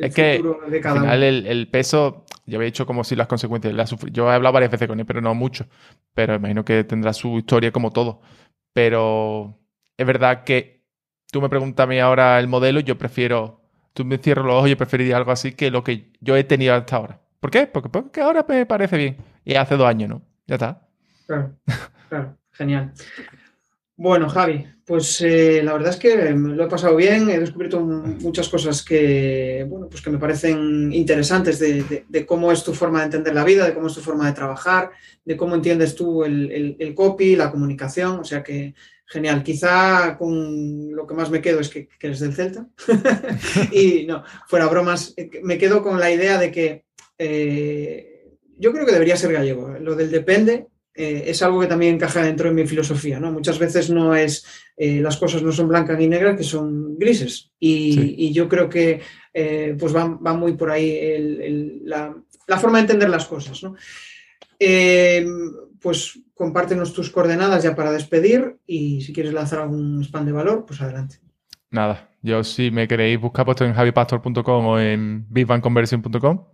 [0.00, 3.94] es que, de cada al final El, peso, yo había dicho como si las consecuencias,
[4.12, 5.66] yo he hablado varias veces con él, pero no mucho,
[6.14, 8.20] pero imagino que tendrá su historia como todo,
[8.72, 9.58] pero
[9.96, 10.84] es verdad que
[11.30, 13.60] tú me preguntas ahora el modelo, yo prefiero,
[13.92, 16.74] tú me cierras los ojos, yo preferiría algo así que lo que yo he tenido
[16.74, 17.20] hasta ahora.
[17.40, 17.66] ¿Por qué?
[17.66, 19.16] Porque, porque ahora me parece bien.
[19.44, 20.22] Y hace dos años, ¿no?
[20.46, 20.88] Ya está.
[21.26, 21.56] Claro,
[22.08, 22.92] claro, genial.
[23.96, 28.48] Bueno, Javi, pues eh, la verdad es que lo he pasado bien, he descubierto muchas
[28.48, 33.34] cosas que, bueno, pues que me parecen interesantes de, cómo es tu forma de entender
[33.34, 34.92] la vida, de cómo es tu forma de trabajar,
[35.24, 38.74] de cómo entiendes tú el, copy, la comunicación, o sea que
[39.06, 39.42] genial.
[39.42, 42.68] Quizá con lo que más me quedo es que, eres del Celta
[43.72, 46.84] y no, fuera bromas, eh, me quedo con la idea de que
[47.18, 51.96] eh, yo creo que debería ser gallego, lo del depende eh, es algo que también
[51.96, 53.20] encaja dentro de mi filosofía.
[53.20, 53.30] ¿no?
[53.30, 57.50] Muchas veces no es, eh, las cosas no son blancas ni negras, que son grises.
[57.60, 59.00] Y, yo creo que
[59.34, 62.14] eh, pues va, muy por ahí la,
[62.58, 63.62] forma de entender las cosas.
[63.62, 63.74] ¿no?
[65.78, 70.64] pues compártenos tus coordenadas ya para despedir y si quieres lanzar algún spam de valor,
[70.66, 71.16] pues adelante.
[71.70, 76.44] Nada, yo si me queréis buscar, puesto en javipastor.com o en bigbanconversion.com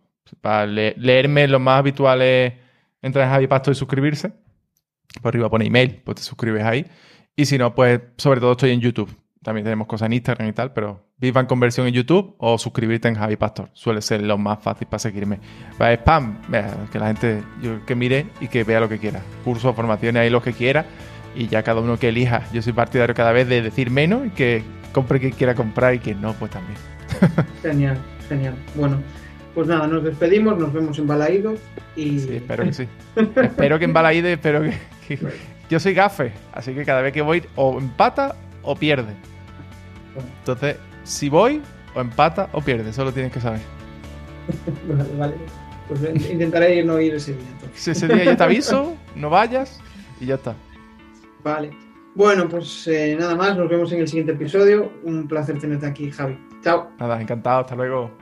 [0.40, 2.55] para leerme lo más habituales
[3.03, 4.33] entra en Javi Pasto y suscribirse.
[5.21, 6.87] Por arriba pone email, pues te suscribes ahí.
[7.37, 9.15] Y si no, pues sobre todo estoy en YouTube.
[9.43, 13.17] También tenemos cosas en Instagram y tal, pero vivan conversión en YouTube o suscribirte en
[13.17, 13.71] Javi Pastor.
[13.73, 15.41] Suele ser lo más fácil para seguirme.
[15.77, 16.41] Para spam,
[16.93, 17.43] que la gente
[17.87, 19.21] que mire y que vea lo que quiera.
[19.45, 20.87] Cursos, formaciones, ahí lo que quiera.
[21.35, 22.45] Y ya cada uno que elija.
[22.53, 25.99] Yo soy partidario cada vez de decir menos y que compre quien quiera comprar y
[25.99, 26.79] quien no, pues también.
[27.63, 27.99] Genial,
[28.29, 28.55] genial.
[28.75, 28.99] Bueno,
[29.55, 31.55] pues nada, nos despedimos, nos vemos en Balaído
[31.97, 32.19] y...
[32.21, 32.89] Sí, espero que sí.
[33.17, 35.19] espero que en Balaído, espero que,
[35.69, 39.13] Yo soy gafe, así que cada vez que voy o empata o pierde.
[40.41, 41.61] Entonces, si voy,
[41.95, 43.61] o empata o pierde, solo tienes que saber.
[44.89, 45.35] vale, vale.
[45.89, 47.47] Pues intentaré no ir ese día.
[47.75, 49.81] Si ese día ya te aviso, no vayas
[50.21, 50.55] y ya está.
[51.43, 51.71] Vale.
[52.15, 54.93] Bueno, pues eh, nada más, nos vemos en el siguiente episodio.
[55.03, 56.39] Un placer tenerte aquí, Javi.
[56.63, 56.91] Chao.
[56.99, 58.22] Nada, encantado, hasta luego.